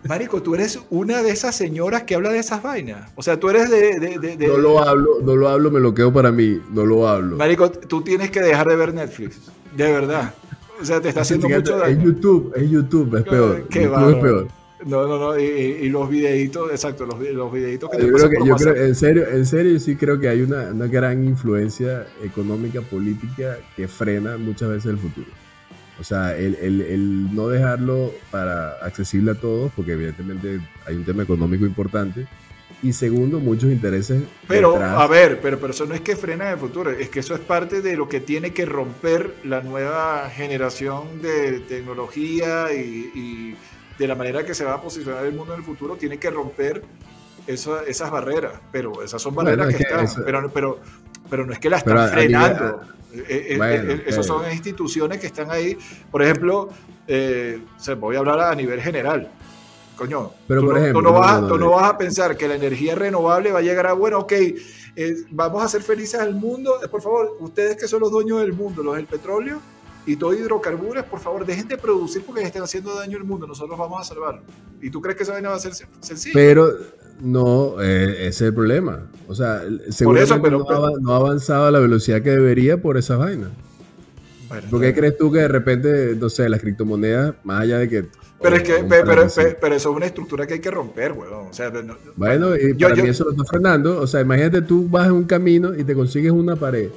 Marico, 0.07 0.43
tú 0.43 0.55
eres 0.55 0.79
una 0.91 1.23
de 1.23 1.31
esas 1.31 1.55
señoras 1.55 2.03
que 2.03 2.15
habla 2.15 2.31
de 2.31 2.39
esas 2.39 2.63
vainas. 2.63 3.11
O 3.15 3.23
sea, 3.23 3.39
tú 3.39 3.49
eres 3.49 3.71
de... 3.71 3.99
de- 3.99 4.19
de- 4.19 4.37
de- 4.37 4.49
No 4.49 4.59
lo 4.59 4.79
hablo, 4.83 5.21
no 5.23 5.37
lo 5.37 5.49
hablo, 5.49 5.71
me 5.71 5.81
lo 5.81 5.95
quedo 5.95 6.13
para 6.13 6.31
mí, 6.31 6.61
no 6.73 6.85
lo 6.85 7.09
hablo. 7.09 7.37
Marico, 7.37 7.71
tú 7.71 8.03
tienes 8.03 8.31
que 8.31 8.41
dejar 8.41 8.69
de 8.69 8.77
ver 8.77 8.93
Netflix. 8.93 9.41
De 9.77 9.85
verdad. 9.91 10.35
O 10.81 10.85
sea, 10.85 11.01
te 11.01 11.09
está 11.09 11.23
haciendo 11.23 11.49
mucho 11.49 11.77
Es 11.77 11.81
daño. 11.81 12.05
YouTube, 12.05 12.53
es 12.57 12.71
YouTube, 12.71 13.17
es 13.17 13.23
peor. 13.25 13.69
Qué 13.69 13.83
YouTube 13.85 14.11
es 14.11 14.17
peor. 14.23 14.49
No, 14.87 15.07
no, 15.07 15.19
no. 15.19 15.39
Y, 15.39 15.89
los 15.91 16.09
videitos, 16.09 16.71
exacto, 16.71 17.05
los, 17.07 17.19
los 17.21 17.53
videitos 17.53 17.91
que 17.91 17.99
te 17.99 18.07
Yo 18.07 18.13
creo 18.15 18.31
que, 18.31 18.37
yo 18.47 18.57
creo, 18.57 18.75
en 18.87 18.95
serio, 18.95 19.29
en 19.31 19.45
serio, 19.47 19.79
sí 19.79 19.95
creo 19.97 20.19
que 20.19 20.29
hay 20.29 20.41
una, 20.43 20.71
una 20.71 20.87
gran 20.87 21.23
influencia 21.25 22.07
económica, 22.25 22.81
política 22.81 23.59
que 23.77 23.87
frena 23.89 24.39
muchas 24.39 24.71
veces 24.71 24.87
el 24.87 24.99
futuro. 24.99 25.27
O 26.01 26.05
sea, 26.05 26.35
el, 26.37 26.55
el- 26.57 26.81
el 26.81 27.35
no 27.35 27.49
dejarlo 27.49 28.13
para 28.31 28.71
accesible 28.83 29.33
a 29.33 29.35
todos, 29.35 29.71
porque 29.77 29.93
evidentemente 29.93 30.59
hay 30.87 30.95
un 30.97 31.05
tema 31.05 31.23
económico 31.23 31.67
importante, 31.67 32.27
y 32.83 32.95
segundo, 32.95 33.39
muchos 33.39 33.71
intereses. 33.71 34.23
Pero, 34.49 34.73
detrás. 34.73 34.99
a 34.99 35.07
ver, 35.07 35.39
pero, 35.43 35.59
pero 35.61 35.73
eso 35.75 35.85
no 35.85 35.95
es 35.95 36.01
que 36.01 36.17
frena 36.17 36.51
el 36.51 36.59
futuro, 36.59 36.91
es 36.91 37.11
que 37.11 37.21
eso 37.21 37.35
es 37.35 37.41
parte 37.41 37.83
de 37.83 37.97
lo 37.97 38.09
que 38.09 38.21
tiene 38.21 38.53
que 38.55 38.65
romper 38.65 39.35
la 39.45 39.61
nueva 39.61 40.31
generación 40.31 41.21
de 41.21 41.61
tecnología 41.61 42.73
y, 42.73 43.11
y 43.15 43.57
de 43.99 44.09
la 44.09 44.15
manera 44.15 44.47
que 44.47 44.55
se 44.55 44.65
va 44.65 44.75
a 44.75 44.81
posicionar 44.81 45.27
el 45.27 45.35
mundo 45.35 45.53
en 45.53 45.61
el 45.61 45.67
futuro, 45.67 45.97
tiene 45.97 46.17
que 46.19 46.31
romper 46.31 46.83
eso- 47.47 47.83
esas 47.83 48.11
barreras. 48.11 48.55
Pero 48.73 49.03
esas 49.03 49.21
son 49.21 49.35
Bueno, 49.35 49.51
barreras 49.51 49.69
es 49.75 49.77
que, 49.77 49.85
que 49.85 49.91
están, 49.91 50.05
eso- 50.07 50.23
pero, 50.25 50.51
pero, 50.51 50.81
pero 51.31 51.47
no 51.47 51.53
es 51.53 51.59
que 51.59 51.69
Pero 51.71 51.77
están 51.79 51.97
nivel- 51.97 52.11
frenando. 52.13 52.81
Eh, 53.13 53.47
eh, 53.51 53.57
Bueno, 53.57 53.93
eh, 53.93 54.05
esas 54.07 54.29
ok. 54.31 54.43
son 54.43 54.53
instituciones 54.53 55.19
que 55.19 55.27
están 55.29 55.51
ahí. 55.51 55.77
Por 56.11 56.23
ejemplo, 56.23 56.69
eh, 57.09 57.61
o 57.79 57.83
sea, 57.83 57.95
voy 57.95 58.17
a 58.17 58.19
hablar 58.21 58.41
a 58.41 58.55
nivel 58.55 58.81
general. 58.81 59.31
Coño, 59.97 60.31
Pero, 60.49 60.61
tú, 60.61 60.67
por 60.67 60.75
no, 60.77 60.81
ejemplo, 60.81 61.01
tú 61.03 61.09
no 61.09 61.13
vas, 61.19 61.41
no, 61.43 61.49
tú 61.49 61.59
no, 61.59 61.71
vas 61.73 61.91
a 61.91 61.99
pensar 61.99 62.37
que 62.37 62.49
la 62.49 62.55
energía 62.55 62.95
renovable 62.95 63.53
va 63.53 63.59
a 63.59 63.63
llegar 63.63 63.87
a, 63.87 63.93
bueno, 63.93 64.21
ok, 64.21 64.33
eh, 64.33 65.15
vamos 65.31 65.63
a 65.63 65.69
ser 65.69 65.83
felices 65.83 66.19
al 66.21 66.35
mundo. 66.35 66.77
Eh, 66.83 66.89
Por 66.89 67.03
favor, 67.03 67.37
ustedes 67.41 67.77
que 67.77 67.87
son 67.87 68.01
los 68.01 68.11
dueños 68.11 68.41
del 68.41 68.53
mundo, 68.55 68.83
los 68.83 68.97
del 68.97 69.07
petróleo 69.07 69.61
y 70.07 70.17
todo 70.17 70.33
hidrocarburos, 70.33 71.05
por 71.05 71.21
favor, 71.21 71.45
dejen 71.45 71.69
de 71.69 71.77
producir 71.77 72.23
porque 72.25 72.43
están 72.43 72.63
haciendo 72.63 72.95
daño 72.95 73.19
al 73.19 73.25
mundo. 73.25 73.47
Nosotros 73.47 73.79
vamos 73.79 74.01
a 74.01 74.05
salvarlo. 74.05 74.43
¿Y 74.81 74.89
tú 74.89 75.01
crees 75.03 75.17
que 75.19 75.25
esa 75.25 75.33
vaina 75.33 75.51
va 75.51 75.57
a 75.57 75.61
ser 75.61 75.73
sen- 75.73 75.89
sencilla? 76.01 76.33
Pero 76.33 76.71
no, 77.23 77.81
eh, 77.83 78.13
ese 78.21 78.29
es 78.29 78.41
el 78.43 78.55
problema. 78.55 79.07
O 79.29 79.35
sea, 79.35 79.63
seguramente 79.91 80.41
pero- 80.43 80.59
no, 80.59 80.65
pero- 80.67 80.79
ava- 80.87 80.99
no 81.01 81.13
ha 81.13 81.17
avanzado 81.17 81.67
a 81.67 81.71
la 81.71 81.79
velocidad 81.79 82.23
que 82.23 82.31
debería 82.31 82.81
por 82.81 82.97
esas 82.97 83.19
vainas. 83.19 83.51
Bueno, 84.49 84.67
¿Por 84.69 84.81
qué 84.81 84.93
crees 84.95 85.17
tú 85.17 85.31
que 85.31 85.39
de 85.41 85.49
repente, 85.49 86.17
no 86.19 86.29
sé, 86.29 86.49
las 86.49 86.61
criptomonedas, 86.61 87.35
más 87.45 87.61
allá 87.63 87.79
de 87.79 87.89
que... 87.89 88.07
pero 88.43 88.57
es 88.57 88.63
que, 88.65 88.73
pe- 88.83 89.05
pero, 89.05 89.29
pe- 89.29 89.57
pero 89.61 89.75
eso 89.77 89.91
es 89.91 89.97
una 89.97 90.07
estructura 90.07 90.45
que 90.47 90.55
hay 90.55 90.61
que 90.61 90.71
romper, 90.73 91.13
weón. 91.13 91.47
O 91.49 91.53
sea, 91.53 91.71
no- 91.71 91.97
Bueno, 92.17 92.57
y 92.57 92.77
yo- 92.77 92.89
para 92.89 92.97
yo- 92.97 93.05
mí 93.05 93.11
eso 93.11 93.25
lo 93.25 93.31
está 93.31 93.45
frenando. 93.45 94.01
O 94.01 94.07
sea, 94.09 94.21
imagínate 94.23 94.63
tú 94.63 94.89
vas 94.89 95.07
en 95.07 95.13
un 95.13 95.25
camino 95.25 95.73
y 95.79 95.85
te 95.85 95.95
consigues 95.95 96.33
una 96.33 96.57
pared. 96.57 96.89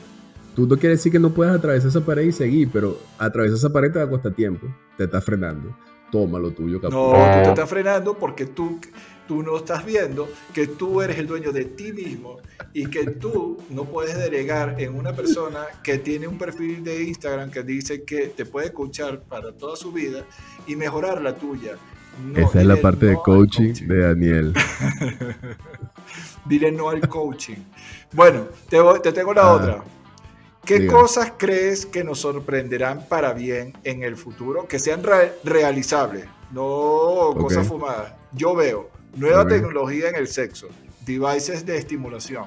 Tú 0.56 0.66
no 0.68 0.78
quiere 0.78 0.96
decir 0.96 1.12
que 1.12 1.20
no 1.20 1.30
puedas 1.32 1.56
atravesar 1.56 1.90
esa 1.90 2.02
pared 2.02 2.24
y 2.24 2.32
seguir, 2.32 2.70
pero 2.74 2.98
atravesar 3.20 3.58
esa 3.58 3.70
pared 3.72 3.92
te 3.92 4.00
va 4.00 4.06
a 4.06 4.10
costar 4.10 4.34
tiempo. 4.34 4.66
Te 4.98 5.04
está 5.04 5.22
frenando. 5.22 5.76
Toma 6.12 6.40
lo 6.40 6.52
tuyo, 6.52 6.80
capaz. 6.82 6.96
No, 6.96 7.12
tú 7.12 7.44
te 7.44 7.50
estás 7.50 7.70
frenando 7.70 8.18
porque 8.18 8.46
tú, 8.46 8.80
tú 9.28 9.42
no 9.44 9.58
estás 9.58 9.86
viendo 9.86 10.28
que 10.54 10.68
tú 10.68 11.02
eres 11.02 11.18
el 11.18 11.28
dueño 11.28 11.52
de 11.52 11.66
ti 11.66 11.94
mismo 11.94 12.38
y 12.74 12.88
que 12.88 13.06
tú 13.12 13.58
no 13.70 13.86
puedes 13.86 14.18
delegar 14.18 14.76
en 14.80 14.96
una 14.96 15.14
persona 15.14 15.66
que 15.84 15.98
tiene 15.98 16.28
un 16.28 16.38
perfil 16.38 16.84
de 16.84 17.04
Instagram 17.04 17.50
que 17.52 17.64
dice 17.64 18.04
que 18.04 18.28
te 18.28 18.46
puede 18.46 18.68
escuchar 18.68 19.22
para 19.22 19.52
toda 19.54 19.76
su 19.76 19.92
vida 19.92 20.26
y 20.68 20.76
mejorar 20.76 21.22
la 21.22 21.36
tuya. 21.36 21.78
No, 22.24 22.48
Esa 22.48 22.62
es 22.62 22.68
la 22.68 22.76
parte 22.78 23.08
de 23.08 23.14
no 23.14 23.24
coaching 23.24 23.74
de 23.88 24.00
Daniel. 24.00 24.54
Dile 26.46 26.72
no 26.72 26.90
al 26.90 27.08
coaching. 27.08 27.56
Bueno, 28.12 28.48
te, 28.70 28.80
voy- 28.80 29.02
te 29.02 29.12
tengo 29.12 29.34
la 29.34 29.42
Ah, 29.44 29.54
otra. 29.54 29.84
¿Qué 30.66 30.80
diga. 30.80 30.94
cosas 30.94 31.34
crees 31.38 31.86
que 31.86 32.04
nos 32.04 32.20
sorprenderán 32.20 33.08
para 33.10 33.34
bien 33.34 33.74
en 33.84 34.04
el 34.04 34.16
futuro? 34.16 34.68
Que 34.68 34.80
sean 34.80 35.04
re- 35.04 35.34
realizables, 35.44 36.26
no 36.52 37.34
cosas 37.38 37.68
fumadas. 37.68 38.14
Yo 38.32 38.56
veo 38.56 38.90
nueva 39.16 39.48
tecnología 39.48 40.10
en 40.10 40.16
el 40.16 40.28
sexo, 40.28 40.68
devices 41.06 41.66
de 41.66 41.78
estimulación. 41.78 42.46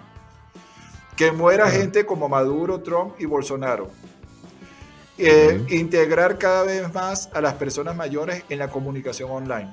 Que 1.16 1.32
muera 1.32 1.66
Ah. 1.66 1.70
gente 1.70 2.04
como 2.04 2.28
Maduro, 2.28 2.80
Trump 2.80 3.14
y 3.18 3.24
Bolsonaro. 3.24 3.90
Eh. 5.18 5.64
Integrar 5.70 6.36
cada 6.38 6.64
vez 6.64 6.92
más 6.92 7.30
a 7.32 7.40
las 7.40 7.54
personas 7.54 7.96
mayores 7.96 8.42
en 8.50 8.58
la 8.58 8.68
comunicación 8.68 9.30
online. 9.30 9.70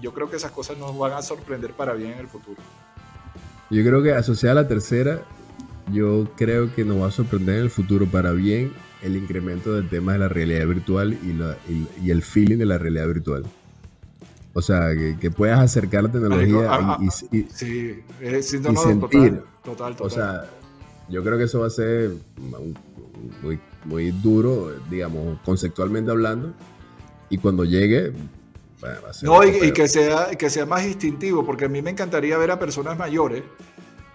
Yo 0.00 0.14
creo 0.14 0.30
que 0.30 0.36
esas 0.36 0.52
cosas 0.52 0.78
nos 0.78 0.96
van 0.96 1.12
a 1.12 1.20
sorprender 1.20 1.72
para 1.72 1.92
bien 1.92 2.12
en 2.12 2.18
el 2.20 2.28
futuro. 2.28 2.62
Yo 3.68 3.84
creo 3.84 4.02
que 4.02 4.12
asociada 4.14 4.52
a 4.60 4.62
la 4.62 4.68
tercera, 4.68 5.20
yo 5.92 6.28
creo 6.36 6.74
que 6.74 6.84
nos 6.84 7.02
va 7.02 7.08
a 7.08 7.10
sorprender 7.10 7.56
en 7.56 7.62
el 7.64 7.70
futuro 7.70 8.06
para 8.06 8.32
bien 8.32 8.72
el 9.02 9.16
incremento 9.16 9.74
del 9.74 9.88
tema 9.90 10.14
de 10.14 10.18
la 10.20 10.28
realidad 10.28 10.66
virtual 10.66 11.18
y, 11.22 11.32
la- 11.34 11.56
y- 11.68 11.86
y 12.06 12.10
el 12.10 12.22
feeling 12.22 12.56
de 12.58 12.66
la 12.66 12.78
realidad 12.78 13.06
virtual. 13.08 13.44
O 14.52 14.62
sea, 14.62 14.94
que, 14.94 15.16
que 15.20 15.30
puedas 15.30 15.60
acercar 15.60 16.04
la 16.04 16.12
tecnología 16.12 16.66
ah, 16.68 16.98
y- 17.00 17.36
y, 17.36 17.40
y- 17.40 17.48
Sí, 17.52 18.02
no, 18.60 18.72
Y 18.72 18.76
sentir. 18.76 19.42
Total, 19.62 19.94
total, 19.94 19.96
total. 19.96 20.06
O 20.06 20.10
sea, 20.10 20.44
yo 21.08 21.22
creo 21.22 21.38
que 21.38 21.44
eso 21.44 21.60
va 21.60 21.66
a 21.68 21.70
ser 21.70 22.12
muy, 23.42 23.58
muy 23.84 24.10
duro, 24.10 24.72
digamos, 24.90 25.38
conceptualmente 25.44 26.10
hablando. 26.10 26.52
Y 27.28 27.38
cuando 27.38 27.64
llegue, 27.64 28.12
bueno, 28.80 28.96
va 29.04 29.10
a 29.10 29.12
ser 29.12 29.28
no, 29.28 29.44
y, 29.44 29.72
que, 29.72 29.88
sea, 29.88 30.30
que 30.36 30.50
sea 30.50 30.66
más 30.66 30.84
instintivo, 30.84 31.44
porque 31.44 31.66
a 31.66 31.68
mí 31.68 31.80
me 31.80 31.90
encantaría 31.90 32.36
ver 32.36 32.50
a 32.50 32.58
personas 32.58 32.98
mayores, 32.98 33.44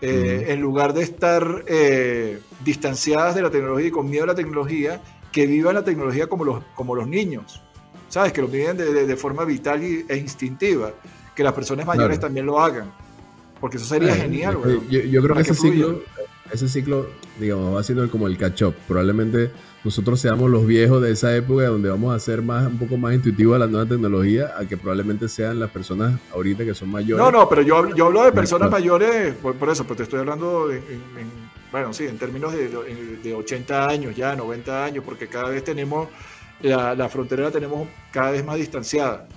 eh, 0.01 0.47
en 0.49 0.59
lugar 0.59 0.93
de 0.93 1.03
estar 1.03 1.63
eh, 1.67 2.39
distanciadas 2.63 3.35
de 3.35 3.41
la 3.41 3.49
tecnología 3.49 3.87
y 3.87 3.91
con 3.91 4.09
miedo 4.09 4.25
a 4.25 4.27
la 4.27 4.35
tecnología, 4.35 5.01
que 5.31 5.47
vivan 5.47 5.75
la 5.75 5.83
tecnología 5.83 6.27
como 6.27 6.43
los, 6.43 6.63
como 6.75 6.95
los 6.95 7.07
niños, 7.07 7.61
¿sabes? 8.15 8.31
Que 8.31 8.39
lo 8.41 8.47
viven 8.47 8.77
de, 8.77 8.93
de- 8.93 9.05
de 9.05 9.15
forma 9.17 9.43
vital 9.43 9.83
y- 9.83 10.05
e 10.07 10.15
instintiva, 10.15 10.93
que 11.35 11.43
las 11.43 11.51
personas 11.51 11.85
mayores 11.85 12.17
Claro. 12.17 12.27
también 12.27 12.45
lo 12.45 12.61
hagan, 12.61 12.89
porque 13.59 13.75
eso 13.75 13.85
sería 13.85 14.13
Eh, 14.15 14.21
genial, 14.21 14.53
yo, 14.53 14.59
weón. 14.61 14.89
yo- 14.89 15.01
yo 15.01 15.21
creo 15.21 15.35
que 15.35 15.43
que 15.43 15.51
ese 15.51 15.61
ciclo, 15.61 15.87
fluya. 15.87 16.01
ese 16.53 16.69
ciclo, 16.69 17.07
digamos, 17.37 17.75
va 17.75 17.83
siendo 17.83 18.09
como 18.09 18.27
el 18.27 18.37
catch 18.37 18.61
up. 18.61 18.73
Probablemente 18.87 19.51
nosotros 19.83 20.19
seamos 20.21 20.49
los 20.49 20.65
viejos 20.65 21.01
de 21.01 21.11
esa 21.11 21.35
época 21.35 21.65
donde 21.67 21.89
vamos 21.89 22.15
a 22.15 22.19
ser 22.19 22.41
más, 22.41 22.65
un 22.67 22.77
poco 22.79 22.95
más 22.95 23.13
intuitivos 23.13 23.57
a 23.57 23.59
la 23.59 23.67
nueva 23.67 23.85
tecnología, 23.85 24.53
a 24.57 24.65
que 24.65 24.77
probablemente 24.77 25.27
sean 25.27 25.59
las 25.59 25.69
personas 25.71 26.17
ahorita 26.33 26.63
que 26.63 26.73
son 26.73 26.89
mayores. 26.89 27.21
No, 27.23 27.29
no, 27.31 27.49
pero 27.49 27.63
yo, 27.63 27.75
hablo- 27.75 27.93
yo 27.97 28.05
hablo 28.07 28.23
de 28.23 28.31
personas 28.31 28.71
mayores, 28.71 29.33
por, 29.35 29.55
por 29.55 29.69
eso, 29.69 29.83
pues 29.83 29.97
te 29.97 30.03
estoy 30.03 30.19
hablando 30.21 30.71
en, 30.71 30.77
en- 30.77 31.19
en- 31.19 31.45
bueno, 31.69 31.91
sí, 31.93 32.05
en 32.05 32.17
términos 32.17 32.53
de- 32.53 32.69
de 33.21 33.33
80 33.35 33.89
años 33.89 34.15
ya, 34.15 34.33
90 34.37 34.85
años, 34.85 35.03
porque 35.05 35.27
cada 35.27 35.49
vez 35.49 35.61
tenemos, 35.65 36.07
la, 36.61 36.95
la 36.95 37.09
frontera 37.09 37.43
la 37.43 37.51
tenemos 37.51 37.87
cada 38.11 38.31
vez 38.31 38.45
más 38.45 38.57
distanciada. 38.57 39.27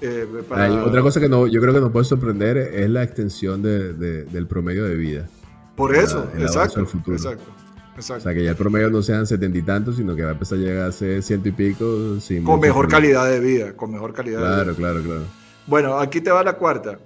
Eh, 0.00 0.26
para- 0.48 0.64
Hay 0.64 0.72
otra 0.72 1.02
cosa 1.02 1.20
que 1.20 1.28
no, 1.28 1.46
yo 1.46 1.60
creo 1.60 1.74
que 1.74 1.80
nos 1.80 1.92
puede 1.92 2.04
sorprender 2.06 2.56
es 2.56 2.88
la 2.88 3.02
extensión 3.02 3.62
de- 3.62 3.92
de- 3.92 4.24
del 4.24 4.46
promedio 4.46 4.84
de 4.84 4.94
vida. 4.94 5.28
Por 5.76 5.92
la- 5.96 6.02
eso, 6.02 6.18
avance 6.20 6.42
exacto, 6.42 6.86
futuro. 6.86 7.16
exacto, 7.16 7.44
O 7.50 7.94
exacto. 7.96 8.22
sea, 8.24 8.34
que 8.34 8.42
ya 8.44 8.50
el 8.50 8.56
promedio 8.56 8.88
no 8.90 9.02
sean 9.02 9.26
setenta 9.26 9.58
y 9.58 9.62
tantos, 9.62 9.96
sino 9.96 10.16
que 10.16 10.22
va 10.22 10.30
a 10.30 10.32
empezar 10.32 10.58
a 10.58 10.60
llegar 10.60 10.86
a 10.88 10.92
ser 10.92 11.22
ciento 11.22 11.48
y 11.48 11.52
pico. 11.52 12.18
Sin 12.20 12.44
Con 12.44 12.60
mejor 12.60 12.88
problema. 12.88 13.16
calidad 13.18 13.30
de 13.30 13.40
vida, 13.40 13.76
con 13.76 13.90
mejor 13.92 14.12
calidad 14.14 14.40
de 14.40 14.46
Claro, 14.46 14.74
claro, 14.74 15.02
claro. 15.02 15.22
Bueno, 15.66 15.98
aquí 15.98 16.20
te 16.20 16.30
va 16.30 16.42
la 16.42 16.54
cuarta. 16.54 16.98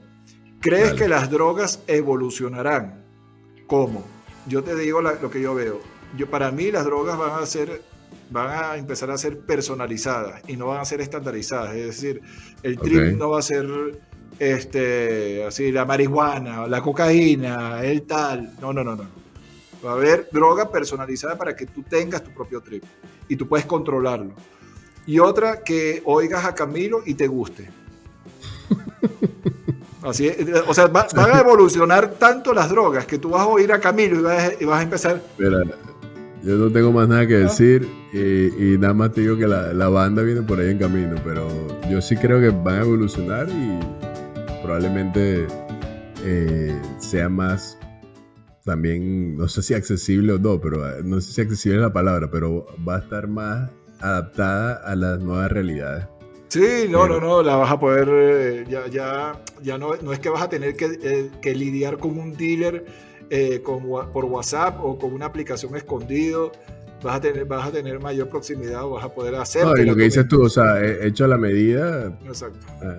¿Crees 0.60 0.88
Dale. 0.90 0.98
que 0.98 1.08
las 1.08 1.30
drogas 1.30 1.82
evolucionarán? 1.88 3.02
¿Cómo? 3.66 4.04
Yo 4.46 4.62
te 4.62 4.74
digo 4.76 5.02
la- 5.02 5.14
lo 5.20 5.30
que 5.30 5.40
yo 5.42 5.54
veo. 5.54 5.80
Yo, 6.16 6.30
para 6.30 6.50
mí 6.52 6.70
las 6.70 6.84
drogas 6.84 7.18
van 7.18 7.42
a 7.42 7.46
ser, 7.46 7.82
van 8.30 8.50
a 8.64 8.76
empezar 8.76 9.10
a 9.10 9.18
ser 9.18 9.38
personalizadas 9.38 10.42
y 10.48 10.56
no 10.56 10.66
van 10.68 10.80
a 10.80 10.84
ser 10.84 11.00
estandarizadas. 11.00 11.74
Es 11.76 11.86
decir, 11.86 12.20
el 12.62 12.78
trip 12.78 13.16
no 13.16 13.30
va 13.30 13.38
a 13.38 13.42
ser 13.42 13.66
este, 14.38 15.44
así 15.46 15.70
la 15.70 15.84
marihuana, 15.84 16.66
la 16.66 16.80
cocaína, 16.82 17.82
el 17.84 18.02
tal. 18.02 18.52
No, 18.60 18.72
no, 18.72 18.82
no, 18.84 18.96
no. 18.96 19.04
Va 19.84 19.90
a 19.90 19.94
haber 19.94 20.28
droga 20.32 20.70
personalizada 20.70 21.36
para 21.36 21.54
que 21.54 21.66
tú 21.66 21.82
tengas 21.82 22.22
tu 22.24 22.30
propio 22.30 22.60
trip 22.60 22.82
y 23.28 23.36
tú 23.36 23.46
puedes 23.46 23.66
controlarlo. 23.66 24.32
Y 25.06 25.18
otra 25.18 25.62
que 25.62 26.00
oigas 26.06 26.44
a 26.46 26.54
Camilo 26.54 27.02
y 27.04 27.14
te 27.14 27.26
guste. 27.26 27.68
Así 30.02 30.26
es, 30.28 30.36
o 30.66 30.74
sea, 30.74 30.86
va- 30.88 31.06
van 31.14 31.30
a 31.32 31.40
evolucionar 31.40 32.12
tanto 32.12 32.52
las 32.52 32.68
drogas 32.68 33.06
que 33.06 33.18
tú 33.18 33.30
vas 33.30 33.42
a 33.42 33.46
oír 33.46 33.72
a 33.72 33.80
Camilo 33.80 34.18
y 34.18 34.22
vas, 34.22 34.44
a- 34.44 34.62
y 34.62 34.64
vas 34.64 34.80
a 34.80 34.82
empezar. 34.82 35.22
Mira, 35.38 35.58
yo 36.44 36.56
no 36.56 36.70
tengo 36.70 36.92
más 36.92 37.08
nada 37.08 37.26
que 37.26 37.38
decir 37.38 37.88
y, 38.12 38.74
y 38.74 38.78
nada 38.78 38.92
más 38.92 39.12
te 39.12 39.22
digo 39.22 39.36
que 39.36 39.46
la, 39.46 39.72
la 39.72 39.88
banda 39.88 40.22
viene 40.22 40.42
por 40.42 40.60
ahí 40.60 40.70
en 40.70 40.78
camino, 40.78 41.16
pero 41.24 41.48
yo 41.90 42.00
sí 42.02 42.16
creo 42.16 42.40
que 42.40 42.50
van 42.50 42.76
a 42.76 42.82
evolucionar 42.82 43.48
y 43.48 43.78
probablemente 44.62 45.46
eh, 46.24 46.80
sea 46.98 47.28
más 47.28 47.78
también, 48.64 49.36
no 49.36 49.48
sé 49.48 49.62
si 49.62 49.74
accesible 49.74 50.34
o 50.34 50.38
no, 50.38 50.60
pero 50.60 50.88
eh, 50.88 51.02
no 51.02 51.20
sé 51.20 51.32
si 51.32 51.40
accesible 51.40 51.78
es 51.78 51.82
la 51.82 51.92
palabra, 51.92 52.30
pero 52.30 52.66
va 52.86 52.96
a 52.96 52.98
estar 53.00 53.26
más 53.28 53.70
adaptada 54.00 54.74
a 54.84 54.94
las 54.96 55.20
nuevas 55.20 55.50
realidades. 55.50 56.06
Sí, 56.48 56.86
no, 56.88 57.08
no, 57.08 57.20
no, 57.20 57.42
la 57.42 57.56
vas 57.56 57.72
a 57.72 57.80
poder, 57.80 58.08
eh, 58.10 58.64
ya, 58.68 58.86
ya, 58.86 59.32
ya 59.62 59.76
no, 59.76 59.96
no 59.96 60.12
es 60.12 60.18
que 60.20 60.28
vas 60.28 60.42
a 60.42 60.48
tener 60.48 60.76
que, 60.76 60.98
eh, 61.02 61.30
que 61.42 61.54
lidiar 61.54 61.98
con 61.98 62.18
un 62.18 62.34
dealer 62.34 62.84
eh, 63.30 63.60
con, 63.62 63.82
por 64.12 64.24
WhatsApp 64.26 64.78
o 64.82 64.98
con 64.98 65.12
una 65.12 65.26
aplicación 65.26 65.74
escondido, 65.76 66.52
vas 67.02 67.16
a 67.16 67.20
tener, 67.20 67.44
vas 67.44 67.68
a 67.68 67.72
tener 67.72 68.00
mayor 68.00 68.28
proximidad 68.28 68.84
o 68.84 68.90
vas 68.90 69.04
a 69.04 69.12
poder 69.12 69.34
hacer. 69.36 69.64
No, 69.64 69.76
y 69.76 69.84
lo 69.84 69.94
que 69.96 70.04
dices 70.04 70.26
tú, 70.28 70.42
o 70.42 70.48
sea, 70.48 70.80
eh, 70.82 71.06
hecho 71.06 71.24
a 71.24 71.28
la 71.28 71.38
medida, 71.38 72.16
Exacto. 72.26 72.66
eh, 72.82 72.98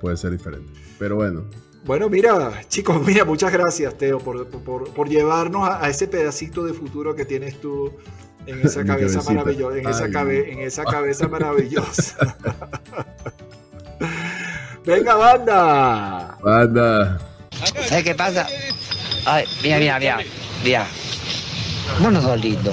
puede 0.00 0.16
ser 0.16 0.32
diferente. 0.32 0.72
Pero 0.98 1.16
bueno, 1.16 1.44
Bueno, 1.84 2.08
mira, 2.08 2.62
chicos, 2.68 3.00
mira, 3.06 3.24
muchas 3.24 3.52
gracias, 3.52 3.96
Teo, 3.96 4.18
por, 4.18 4.46
por, 4.48 4.90
por 4.92 5.08
llevarnos 5.08 5.68
a, 5.68 5.84
a 5.84 5.88
ese 5.88 6.08
pedacito 6.08 6.64
de 6.64 6.72
futuro 6.72 7.14
que 7.14 7.24
tienes 7.24 7.60
tú 7.60 7.92
en 8.46 8.60
esa 8.60 8.84
cabeza 8.84 9.22
maravillosa, 9.22 9.78
en 9.78 9.88
esa, 9.88 10.08
cabe- 10.10 10.52
en 10.52 10.58
esa 10.60 10.84
cabeza 10.84 11.28
maravillosa. 11.28 12.36
Venga, 14.84 15.14
banda. 15.16 16.38
banda. 16.42 17.18
¿Sabes 17.88 18.04
qué 18.04 18.14
pasa? 18.14 18.46
Ay, 19.28 19.44
mira, 19.60 19.78
mira, 19.78 19.98
mira. 19.98 20.18
Mira. 20.62 20.86
Vos 21.98 22.12
no 22.12 22.22
sos 22.22 22.40
lindo. 22.40 22.72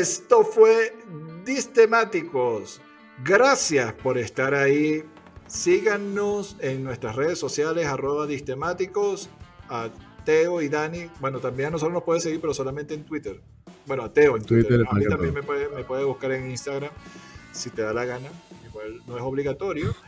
Esto 0.00 0.44
fue 0.44 0.96
Distemáticos. 1.44 2.80
Gracias 3.24 3.92
por 3.94 4.18
estar 4.18 4.54
ahí. 4.54 5.02
Síganos 5.46 6.56
en 6.60 6.84
nuestras 6.84 7.16
redes 7.16 7.38
sociales, 7.38 7.86
arroba 7.86 8.26
Distemáticos. 8.26 9.28
A 9.68 9.88
Teo 10.24 10.60
y 10.60 10.68
Dani. 10.68 11.08
Bueno, 11.20 11.40
también 11.40 11.68
a 11.68 11.70
nosotros 11.72 11.94
nos 11.94 12.02
puede 12.02 12.20
seguir, 12.20 12.40
pero 12.40 12.52
solamente 12.52 12.94
en 12.94 13.04
Twitter. 13.04 13.40
Bueno, 13.86 14.02
a 14.02 14.12
Teo 14.12 14.36
en 14.36 14.44
Twitter. 14.44 14.66
Twitter, 14.66 14.86
a 14.88 14.94
mí 14.94 15.06
también 15.06 15.34
me 15.34 15.42
puede, 15.42 15.68
me 15.68 15.84
puede 15.84 16.04
buscar 16.04 16.32
en 16.32 16.50
Instagram 16.50 16.90
si 17.52 17.70
te 17.70 17.82
da 17.82 17.92
la 17.92 18.04
gana. 18.04 18.28
Igual 18.68 19.02
no 19.06 19.16
es 19.16 19.22
obligatorio. 19.22 19.94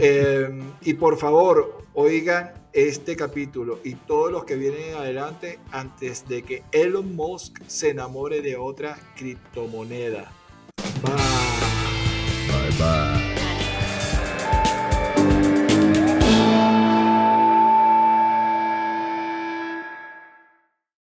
Eh, 0.00 0.62
y 0.82 0.94
por 0.94 1.16
favor, 1.16 1.82
oigan 1.94 2.52
este 2.72 3.16
capítulo 3.16 3.80
y 3.82 3.94
todos 3.94 4.30
los 4.30 4.44
que 4.44 4.54
vienen 4.54 4.94
adelante 4.94 5.58
antes 5.72 6.28
de 6.28 6.42
que 6.42 6.62
Elon 6.70 7.16
Musk 7.16 7.58
se 7.66 7.90
enamore 7.90 8.40
de 8.42 8.56
otra 8.56 8.96
criptomoneda. 9.16 10.30
Bye 11.02 11.67
bye. 12.78 13.17